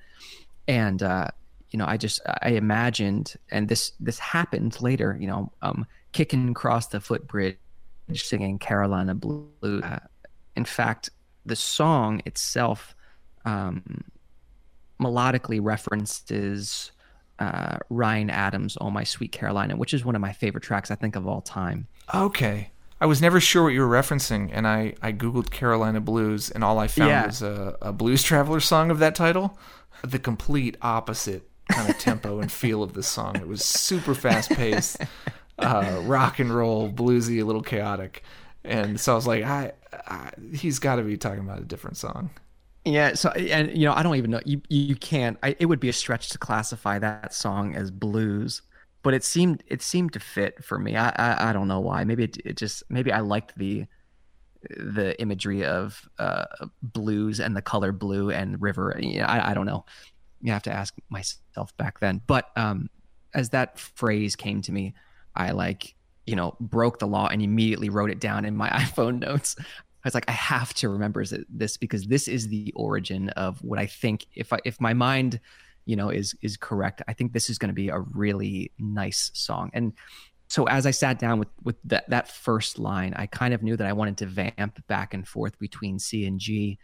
and 0.67 1.03
uh, 1.03 1.29
you 1.71 1.79
know 1.79 1.87
i 1.87 1.97
just 1.97 2.21
i 2.43 2.51
imagined 2.51 3.35
and 3.51 3.69
this 3.69 3.93
this 4.01 4.19
happened 4.19 4.81
later 4.81 5.17
you 5.21 5.27
know 5.27 5.53
um, 5.63 5.87
kicking 6.13 6.49
across 6.49 6.89
the 6.89 7.01
footbridge 7.01 7.57
singing 8.13 8.59
carolina 8.59 9.15
blue 9.15 9.81
uh, 9.83 9.99
in 10.57 10.65
fact 10.65 11.11
the 11.47 11.57
song 11.57 12.21
itself 12.27 12.95
um, 13.45 14.05
melodically 15.01 15.59
references 15.63 16.93
uh, 17.39 17.79
Ryan 17.91 18.31
Adams' 18.31 18.79
"Oh 18.81 18.91
My 18.91 19.05
Sweet 19.05 19.33
Carolina," 19.33 19.77
which 19.77 19.95
is 19.95 20.05
one 20.05 20.15
of 20.15 20.21
my 20.21 20.33
favorite 20.33 20.63
tracks 20.63 20.91
I 20.91 20.95
think 20.95 21.17
of 21.17 21.27
all 21.27 21.41
time. 21.41 21.89
Okay, 22.15 22.71
I 23.01 23.07
was 23.07 23.21
never 23.21 23.41
sure 23.41 23.65
what 23.65 23.71
you 23.73 23.81
were 23.81 23.89
referencing, 23.89 24.51
and 24.53 24.67
I 24.67 24.95
I 25.03 25.13
googled 25.13 25.51
Carolina 25.51 26.01
blues, 26.01 26.51
and 26.51 26.63
all 26.63 26.79
I 26.79 26.87
found 26.87 27.11
yeah. 27.11 27.27
was 27.27 27.43
a, 27.43 27.77
a 27.83 27.93
Blues 27.93 28.23
Traveler 28.23 28.61
song 28.61 28.91
of 28.91 28.99
that 29.01 29.15
title. 29.15 29.59
The 30.03 30.19
complete 30.19 30.77
opposite 30.83 31.49
kind 31.71 31.89
of 31.91 31.99
tempo 31.99 32.41
and 32.41 32.53
feel 32.53 32.83
of 32.83 32.93
this 32.93 33.09
song. 33.09 33.37
It 33.37 33.49
was 33.49 33.65
super 33.65 34.15
fast 34.15 34.51
paced, 34.51 34.99
uh, 35.59 36.01
rock 36.05 36.39
and 36.39 36.55
roll, 36.55 36.91
bluesy, 36.91 37.41
a 37.41 37.45
little 37.45 37.63
chaotic, 37.63 38.23
and 38.65 39.01
so 39.01 39.13
I 39.13 39.17
was 39.17 39.27
like, 39.27 39.43
I, 39.43 39.73
I 39.93 40.31
he's 40.55 40.79
got 40.79 40.97
to 40.97 41.03
be 41.03 41.17
talking 41.17 41.41
about 41.41 41.59
a 41.59 41.65
different 41.65 41.97
song. 41.97 42.31
Yeah. 42.85 43.15
So, 43.15 43.31
and 43.31 43.77
you 43.77 43.87
know, 43.87 43.95
I 43.95 44.03
don't 44.03 44.17
even 44.17 44.31
know. 44.31 44.41
You 44.45 44.61
you 44.69 44.95
can't. 44.95 45.39
I, 45.43 45.57
it 45.59 45.67
would 45.67 45.81
be 45.81 45.89
a 45.89 45.93
stretch 45.93 46.29
to 46.31 46.39
classify 46.39 46.99
that 46.99 47.33
song 47.33 47.75
as 47.75 47.91
blues, 47.91 48.63
but 49.03 49.15
it 49.15 49.25
seemed 49.25 49.63
it 49.67 49.83
seemed 49.83 50.13
to 50.13 50.21
fit 50.21 50.63
for 50.63 50.79
me. 50.79 50.97
I 50.97 51.09
I, 51.11 51.51
I 51.51 51.53
don't 51.53 51.69
know 51.69 51.81
why. 51.81 52.05
Maybe 52.05 52.25
it, 52.25 52.37
it 52.45 52.57
just 52.57 52.83
maybe 52.91 53.11
I 53.11 53.21
liked 53.21 53.57
the 53.57 53.87
the 54.71 55.19
imagery 55.21 55.65
of 55.65 56.09
uh, 56.19 56.45
blues 56.83 57.41
and 57.41 57.57
the 57.57 57.63
color 57.63 57.93
blue 57.93 58.31
and 58.31 58.61
river. 58.61 58.97
You 59.01 59.21
know, 59.21 59.27
I 59.27 59.51
I 59.51 59.55
don't 59.55 59.67
know. 59.67 59.87
You 60.43 60.53
have 60.53 60.63
to 60.65 60.73
ask 60.73 60.95
myself 61.09 61.75
back 61.79 62.01
then. 62.01 62.21
But 62.27 62.51
um, 62.57 62.91
as 63.33 63.51
that 63.51 63.79
phrase 63.79 64.37
came 64.37 64.61
to 64.63 64.73
me, 64.73 64.95
I 65.35 65.53
like 65.53 65.95
you 66.27 66.37
know 66.37 66.55
broke 66.61 66.99
the 66.99 67.07
law 67.07 67.29
and 67.29 67.41
immediately 67.41 67.89
wrote 67.89 68.11
it 68.11 68.21
down 68.21 68.45
in 68.45 68.55
my 68.57 68.69
iphone 68.85 69.21
notes 69.21 69.57
I 70.05 70.09
was 70.09 70.15
like, 70.15 70.29
I 70.29 70.33
have 70.33 70.75
to 70.75 70.91
remember 70.91 71.25
this 71.49 71.79
because 71.79 72.05
this 72.05 72.29
is 72.29 72.49
the 72.49 72.73
origin 72.77 73.31
of 73.31 73.63
what 73.65 73.79
I 73.79 73.87
think. 73.87 74.27
If 74.35 74.53
I, 74.53 74.59
if 74.65 74.79
my 74.79 74.93
mind, 74.93 75.41
you 75.87 75.97
know, 75.97 76.11
is 76.11 76.35
is 76.43 76.59
correct, 76.59 77.01
I 77.09 77.15
think 77.15 77.33
this 77.33 77.49
is 77.49 77.57
going 77.57 77.71
to 77.71 77.75
be 77.75 77.89
a 77.89 77.99
really 77.99 78.73
nice 78.79 79.31
song. 79.33 79.71
And 79.73 79.95
so 80.49 80.65
as 80.65 80.85
I 80.85 80.91
sat 80.91 81.19
down 81.19 81.39
with 81.39 81.49
with 81.63 81.77
that 81.85 82.09
that 82.11 82.29
first 82.29 82.79
line, 82.79 83.15
I 83.17 83.27
kind 83.27 83.55
of 83.55 83.63
knew 83.63 83.77
that 83.79 83.87
I 83.87 83.95
wanted 83.95 84.19
to 84.19 84.27
vamp 84.27 84.87
back 84.89 85.15
and 85.15 85.27
forth 85.27 85.59
between 85.59 85.99
C 85.99 86.27
and 86.27 86.39
G. 86.39 86.79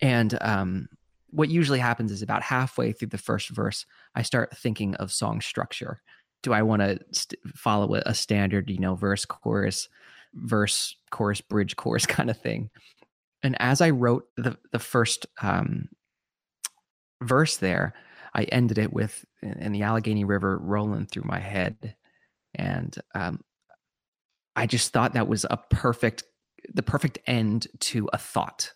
And 0.00 0.38
um, 0.40 0.88
what 1.30 1.50
usually 1.50 1.80
happens 1.80 2.10
is 2.10 2.22
about 2.22 2.42
halfway 2.42 2.92
through 2.92 3.08
the 3.08 3.18
first 3.18 3.50
verse, 3.50 3.84
I 4.14 4.22
start 4.22 4.56
thinking 4.56 4.94
of 4.94 5.12
song 5.12 5.42
structure. 5.42 6.00
Do 6.42 6.54
I 6.54 6.62
want 6.62 6.80
to 6.80 6.98
st- 7.12 7.40
follow 7.54 7.94
a, 7.96 8.02
a 8.06 8.14
standard, 8.14 8.70
you 8.70 8.78
know, 8.78 8.94
verse 8.94 9.26
chorus? 9.26 9.88
verse, 10.34 10.96
chorus, 11.10 11.40
bridge, 11.40 11.76
chorus 11.76 12.06
kind 12.06 12.30
of 12.30 12.38
thing. 12.38 12.70
And 13.42 13.56
as 13.60 13.80
I 13.80 13.90
wrote 13.90 14.24
the 14.36 14.56
the 14.72 14.78
first 14.78 15.26
um, 15.40 15.88
verse 17.22 17.56
there, 17.58 17.94
I 18.34 18.44
ended 18.44 18.78
it 18.78 18.92
with 18.92 19.24
"in 19.42 19.72
the 19.72 19.82
Allegheny 19.82 20.24
River 20.24 20.58
rolling 20.58 21.06
through 21.06 21.24
my 21.24 21.38
head," 21.38 21.94
and 22.54 22.96
um, 23.14 23.40
I 24.56 24.66
just 24.66 24.92
thought 24.92 25.12
that 25.12 25.28
was 25.28 25.46
a 25.48 25.58
perfect, 25.70 26.24
the 26.72 26.82
perfect 26.82 27.18
end 27.26 27.68
to 27.80 28.08
a 28.12 28.18
thought. 28.18 28.72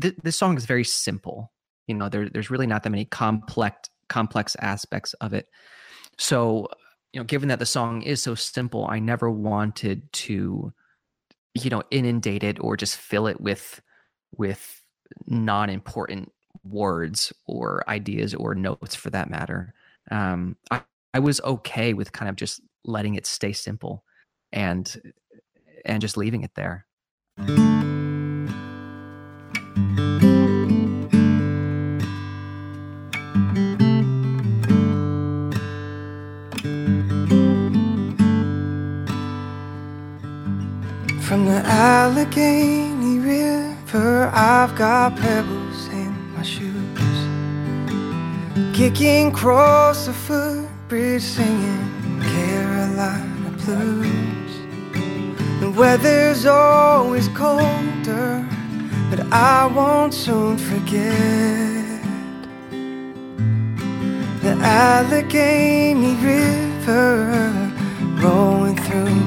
Th- 0.00 0.16
this 0.22 0.36
song 0.36 0.56
is 0.56 0.66
very 0.66 0.84
simple. 0.84 1.52
You 1.86 1.94
know, 1.94 2.08
there, 2.08 2.28
there's 2.28 2.50
really 2.50 2.66
not 2.66 2.82
that 2.82 2.90
many 2.90 3.04
complex 3.04 3.88
complex 4.08 4.56
aspects 4.60 5.14
of 5.14 5.32
it. 5.32 5.46
So 6.18 6.68
you 7.12 7.20
know, 7.20 7.24
given 7.24 7.48
that 7.48 7.58
the 7.58 7.66
song 7.66 8.02
is 8.02 8.22
so 8.22 8.34
simple, 8.34 8.86
I 8.86 8.98
never 8.98 9.30
wanted 9.30 10.12
to, 10.12 10.72
you 11.64 11.70
know, 11.70 11.82
inundate 11.90 12.44
it 12.44 12.58
or 12.60 12.76
just 12.76 12.96
fill 12.96 13.26
it 13.26 13.40
with 13.40 13.80
with 14.36 14.82
non-important 15.26 16.32
words 16.64 17.32
or 17.46 17.84
ideas 17.88 18.34
or 18.34 18.54
notes 18.54 18.94
for 18.94 19.10
that 19.10 19.30
matter. 19.30 19.74
Um, 20.10 20.56
I, 20.70 20.82
I 21.14 21.18
was 21.20 21.40
okay 21.42 21.94
with 21.94 22.12
kind 22.12 22.28
of 22.28 22.36
just 22.36 22.60
letting 22.84 23.14
it 23.14 23.26
stay 23.26 23.52
simple 23.52 24.04
and 24.52 25.14
and 25.84 26.00
just 26.00 26.16
leaving 26.16 26.42
it 26.42 26.54
there. 26.54 26.86
Allegheny 41.86 43.20
River, 43.20 44.28
I've 44.34 44.74
got 44.74 45.14
pebbles 45.14 45.86
in 45.86 46.12
my 46.34 46.42
shoes. 46.42 47.18
Kicking 48.76 49.28
across 49.28 50.06
the 50.06 50.12
footbridge, 50.12 51.22
singing 51.22 52.20
Carolina 52.32 53.50
blues. 53.64 54.52
The 55.60 55.70
weather's 55.70 56.44
always 56.44 57.28
colder, 57.28 58.44
but 59.08 59.20
I 59.32 59.66
won't 59.72 60.12
soon 60.12 60.58
forget. 60.58 62.02
The 64.42 64.54
Allegheny 64.60 66.16
River 66.16 67.72
rolling 68.20 68.76
through 68.76 69.25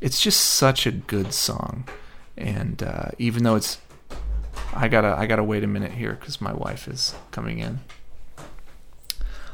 it's 0.00 0.20
just 0.20 0.40
such 0.40 0.86
a 0.86 0.90
good 0.92 1.32
song. 1.32 1.88
And 2.36 2.82
uh, 2.82 3.08
even 3.18 3.42
though 3.44 3.56
it's 3.56 3.78
i 4.74 4.88
gotta 4.88 5.08
i 5.18 5.26
gotta 5.26 5.44
wait 5.44 5.62
a 5.64 5.66
minute 5.66 5.92
here 5.92 6.16
because 6.18 6.40
my 6.40 6.52
wife 6.52 6.86
is 6.88 7.14
coming 7.30 7.58
in. 7.58 7.80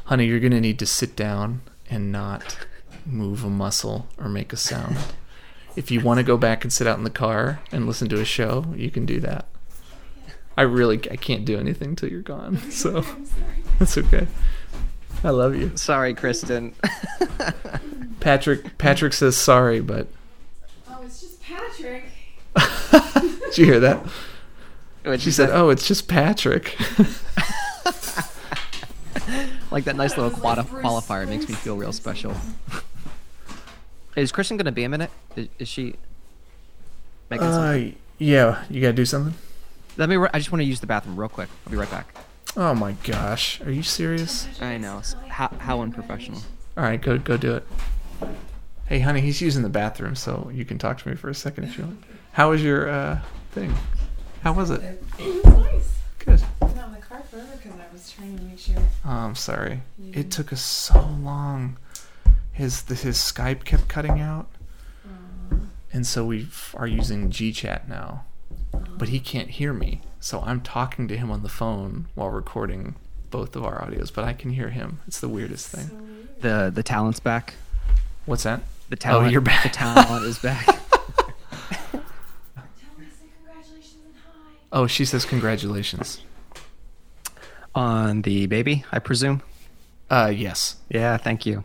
Honey 0.04 0.26
you're 0.26 0.40
gonna 0.40 0.60
need 0.60 0.78
to 0.80 0.86
sit 0.86 1.14
down 1.14 1.62
and 1.88 2.10
not 2.10 2.66
move 3.06 3.44
a 3.44 3.50
muscle 3.50 4.08
or 4.18 4.28
make 4.28 4.52
a 4.52 4.56
sound. 4.56 4.96
If 5.74 5.90
you 5.90 6.02
want 6.02 6.18
to 6.18 6.22
go 6.22 6.36
back 6.36 6.64
and 6.64 6.70
sit 6.72 6.86
out 6.86 6.98
in 6.98 7.04
the 7.04 7.08
car 7.08 7.60
and 7.72 7.86
listen 7.86 8.06
to 8.10 8.20
a 8.20 8.26
show 8.26 8.66
you 8.76 8.90
can 8.90 9.06
do 9.06 9.20
that. 9.20 9.46
I 10.54 10.62
really 10.62 10.98
i 11.10 11.16
can't 11.16 11.46
do 11.46 11.58
anything 11.58 11.96
till 11.96 12.10
you're 12.10 12.20
gone 12.20 12.58
so 12.70 13.02
that's 13.78 13.96
okay. 13.96 14.26
I 15.24 15.30
love 15.30 15.54
you. 15.56 15.74
Sorry, 15.76 16.12
Kristen. 16.14 16.74
patrick 18.20 18.76
patrick 18.76 19.14
says 19.14 19.36
sorry 19.36 19.80
but 19.80 20.08
Oh, 20.88 21.02
it's 21.04 21.20
just 21.20 21.40
Patrick. 21.40 22.04
Did 22.54 23.58
you 23.58 23.64
hear 23.64 23.80
that 23.80 24.04
What'd 25.04 25.20
She 25.20 25.32
said, 25.32 25.50
"Oh, 25.50 25.70
it's 25.70 25.86
just 25.86 26.06
Patrick." 26.06 26.78
like 29.70 29.84
that 29.84 29.96
nice 29.96 30.16
little 30.16 30.30
That 30.30 30.36
was 30.36 30.44
like 30.44 30.54
quali- 30.56 30.62
Bruce 30.62 30.84
qualifier 30.84 31.28
makes 31.28 31.48
me 31.48 31.54
feel 31.54 31.76
real 31.76 31.92
special. 31.92 32.34
Is 34.14 34.30
Kristen 34.30 34.56
gonna 34.56 34.70
be 34.70 34.84
a 34.84 34.88
minute? 34.88 35.10
Is, 35.34 35.48
is 35.58 35.68
she? 35.68 35.96
Making 37.30 37.50
something? 37.50 37.92
uh, 37.92 37.96
yeah, 38.18 38.64
you 38.70 38.80
gotta 38.80 38.92
do 38.92 39.04
something. 39.04 39.34
Let 39.96 40.08
me. 40.08 40.16
I 40.32 40.38
just 40.38 40.52
want 40.52 40.60
to 40.60 40.66
use 40.66 40.78
the 40.80 40.86
bathroom 40.86 41.18
real 41.18 41.28
quick. 41.28 41.48
I'll 41.66 41.72
be 41.72 41.76
right 41.76 41.90
back. 41.90 42.14
Oh 42.56 42.74
my 42.74 42.92
gosh, 43.02 43.60
are 43.62 43.72
you 43.72 43.82
serious? 43.82 44.46
I 44.60 44.76
know. 44.76 45.02
How, 45.28 45.48
how 45.58 45.80
unprofessional. 45.80 46.42
All 46.76 46.84
right, 46.84 47.00
go 47.00 47.18
go 47.18 47.36
do 47.36 47.56
it. 47.56 47.66
Hey, 48.86 49.00
honey, 49.00 49.20
he's 49.20 49.40
using 49.40 49.62
the 49.62 49.68
bathroom, 49.68 50.14
so 50.14 50.50
you 50.52 50.64
can 50.64 50.78
talk 50.78 50.98
to 50.98 51.08
me 51.08 51.16
for 51.16 51.28
a 51.28 51.34
second 51.34 51.64
if 51.64 51.78
you 51.78 51.84
want. 51.84 52.04
How 52.32 52.50
was 52.50 52.62
your 52.62 52.88
uh, 52.88 53.20
thing? 53.52 53.74
How 54.42 54.52
was 54.52 54.70
it? 54.70 54.80
It 55.18 55.44
was 55.44 55.44
nice. 55.44 55.92
Good. 56.18 56.42
I've 56.62 56.68
been 56.74 56.78
out 56.78 56.88
in 56.88 56.94
the 56.94 57.00
car 57.00 57.22
forever 57.30 57.48
because 57.62 57.78
I 57.78 57.92
was 57.92 58.10
trying 58.10 58.38
to 58.38 58.44
make 58.44 58.58
sure. 58.58 58.76
Oh, 59.04 59.10
I'm 59.10 59.34
sorry. 59.34 59.82
It 60.12 60.30
took 60.30 60.52
us 60.52 60.62
so 60.62 61.00
long. 61.00 61.76
His 62.52 62.82
the, 62.82 62.94
his 62.94 63.16
Skype 63.18 63.64
kept 63.64 63.88
cutting 63.88 64.20
out, 64.20 64.48
and 65.92 66.06
so 66.06 66.24
we 66.24 66.48
are 66.74 66.86
using 66.86 67.30
GChat 67.30 67.88
now. 67.88 68.24
But 68.96 69.08
he 69.08 69.20
can't 69.20 69.50
hear 69.50 69.72
me, 69.72 70.00
so 70.20 70.40
I'm 70.42 70.60
talking 70.60 71.08
to 71.08 71.16
him 71.16 71.30
on 71.30 71.42
the 71.42 71.48
phone 71.48 72.06
while 72.14 72.30
recording 72.30 72.94
both 73.30 73.56
of 73.56 73.64
our 73.64 73.80
audios. 73.80 74.12
But 74.12 74.24
I 74.24 74.32
can 74.32 74.50
hear 74.50 74.70
him. 74.70 75.00
It's 75.06 75.20
the 75.20 75.28
weirdest 75.28 75.68
thing. 75.68 76.28
The 76.40 76.70
the 76.74 76.82
talent's 76.82 77.20
back. 77.20 77.54
What's 78.26 78.42
that? 78.44 78.62
The 78.90 78.96
talent. 78.96 79.26
Oh, 79.26 79.30
you're 79.30 79.40
back. 79.40 79.62
The 79.64 79.68
talent 79.70 80.24
is 80.24 80.38
back. 80.38 80.66
Tell 81.92 82.02
me, 82.98 83.06
say 83.18 83.26
congratulations 83.36 83.96
and 84.04 84.14
hi. 84.24 84.54
Oh, 84.72 84.86
she 84.86 85.04
says 85.04 85.24
congratulations. 85.24 86.22
On 87.74 88.22
the 88.22 88.46
baby, 88.46 88.84
I 88.92 88.98
presume. 88.98 89.42
Uh, 90.10 90.32
yes. 90.34 90.76
Yeah, 90.90 91.16
thank 91.16 91.46
you. 91.46 91.64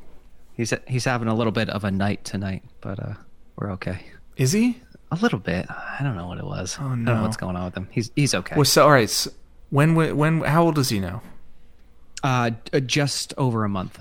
He's 0.56 0.74
he's 0.88 1.06
having 1.06 1.28
a 1.28 1.36
little 1.36 1.52
bit 1.52 1.70
of 1.70 1.84
a 1.84 1.92
night 1.92 2.24
tonight, 2.24 2.64
but 2.82 3.00
uh, 3.00 3.14
we're 3.58 3.72
okay. 3.74 4.06
Is 4.38 4.52
he? 4.54 4.82
A 5.12 5.16
little 5.16 5.40
bit. 5.40 5.66
I 5.70 6.00
don't 6.04 6.16
know 6.16 6.28
what 6.28 6.38
it 6.38 6.46
was. 6.46 6.78
Oh, 6.80 6.86
I 6.86 6.90
don't 6.90 7.04
know 7.04 7.16
no. 7.16 7.22
what's 7.24 7.38
going 7.38 7.56
on 7.56 7.66
with 7.66 7.76
him. 7.76 7.88
He's 7.92 8.12
he's 8.16 8.34
okay. 8.34 8.56
Well, 8.56 8.66
so 8.66 8.84
all 8.84 8.92
right. 8.92 9.10
So 9.10 9.32
when 9.70 9.96
when 9.96 10.42
how 10.42 10.64
old 10.64 10.78
is 10.78 10.90
he 10.90 11.00
now? 11.00 11.22
Uh, 12.24 12.52
uh, 12.74 12.80
just 12.80 13.34
over 13.38 13.64
a 13.64 13.70
month. 13.70 14.00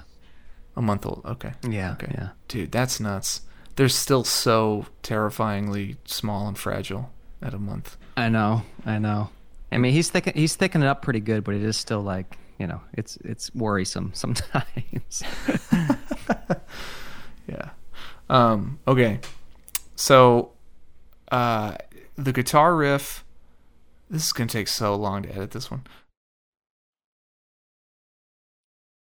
A 0.76 0.82
month 0.82 1.06
old. 1.06 1.22
Okay. 1.24 1.52
Yeah, 1.68 1.92
Okay. 1.92 2.12
yeah. 2.14 2.28
Dude, 2.48 2.72
that's 2.72 2.98
nuts. 3.00 3.42
They're 3.76 3.88
still 3.88 4.24
so 4.24 4.86
terrifyingly 5.02 5.96
small 6.06 6.48
and 6.48 6.56
fragile 6.58 7.10
at 7.42 7.52
a 7.54 7.58
month. 7.58 7.96
I 8.16 8.28
know, 8.28 8.62
I 8.84 8.98
know. 8.98 9.30
I 9.70 9.78
mean, 9.78 9.92
he's 9.92 10.10
thick, 10.10 10.34
he's 10.34 10.56
thickening 10.56 10.86
it 10.86 10.90
up 10.90 11.02
pretty 11.02 11.20
good, 11.20 11.44
but 11.44 11.54
it 11.54 11.62
is 11.62 11.76
still 11.76 12.00
like 12.00 12.38
you 12.58 12.66
know, 12.66 12.80
it's 12.94 13.16
it's 13.18 13.54
worrisome 13.54 14.12
sometimes. 14.14 15.22
Yeah. 17.48 17.70
Um, 18.28 18.78
okay. 18.86 19.20
So 19.94 20.52
uh 21.30 21.76
the 22.16 22.32
guitar 22.32 22.74
riff 22.74 23.24
this 24.08 24.26
is 24.26 24.32
gonna 24.32 24.48
take 24.48 24.68
so 24.68 24.94
long 24.94 25.22
to 25.22 25.30
edit 25.30 25.52
this 25.52 25.70
one. 25.70 25.84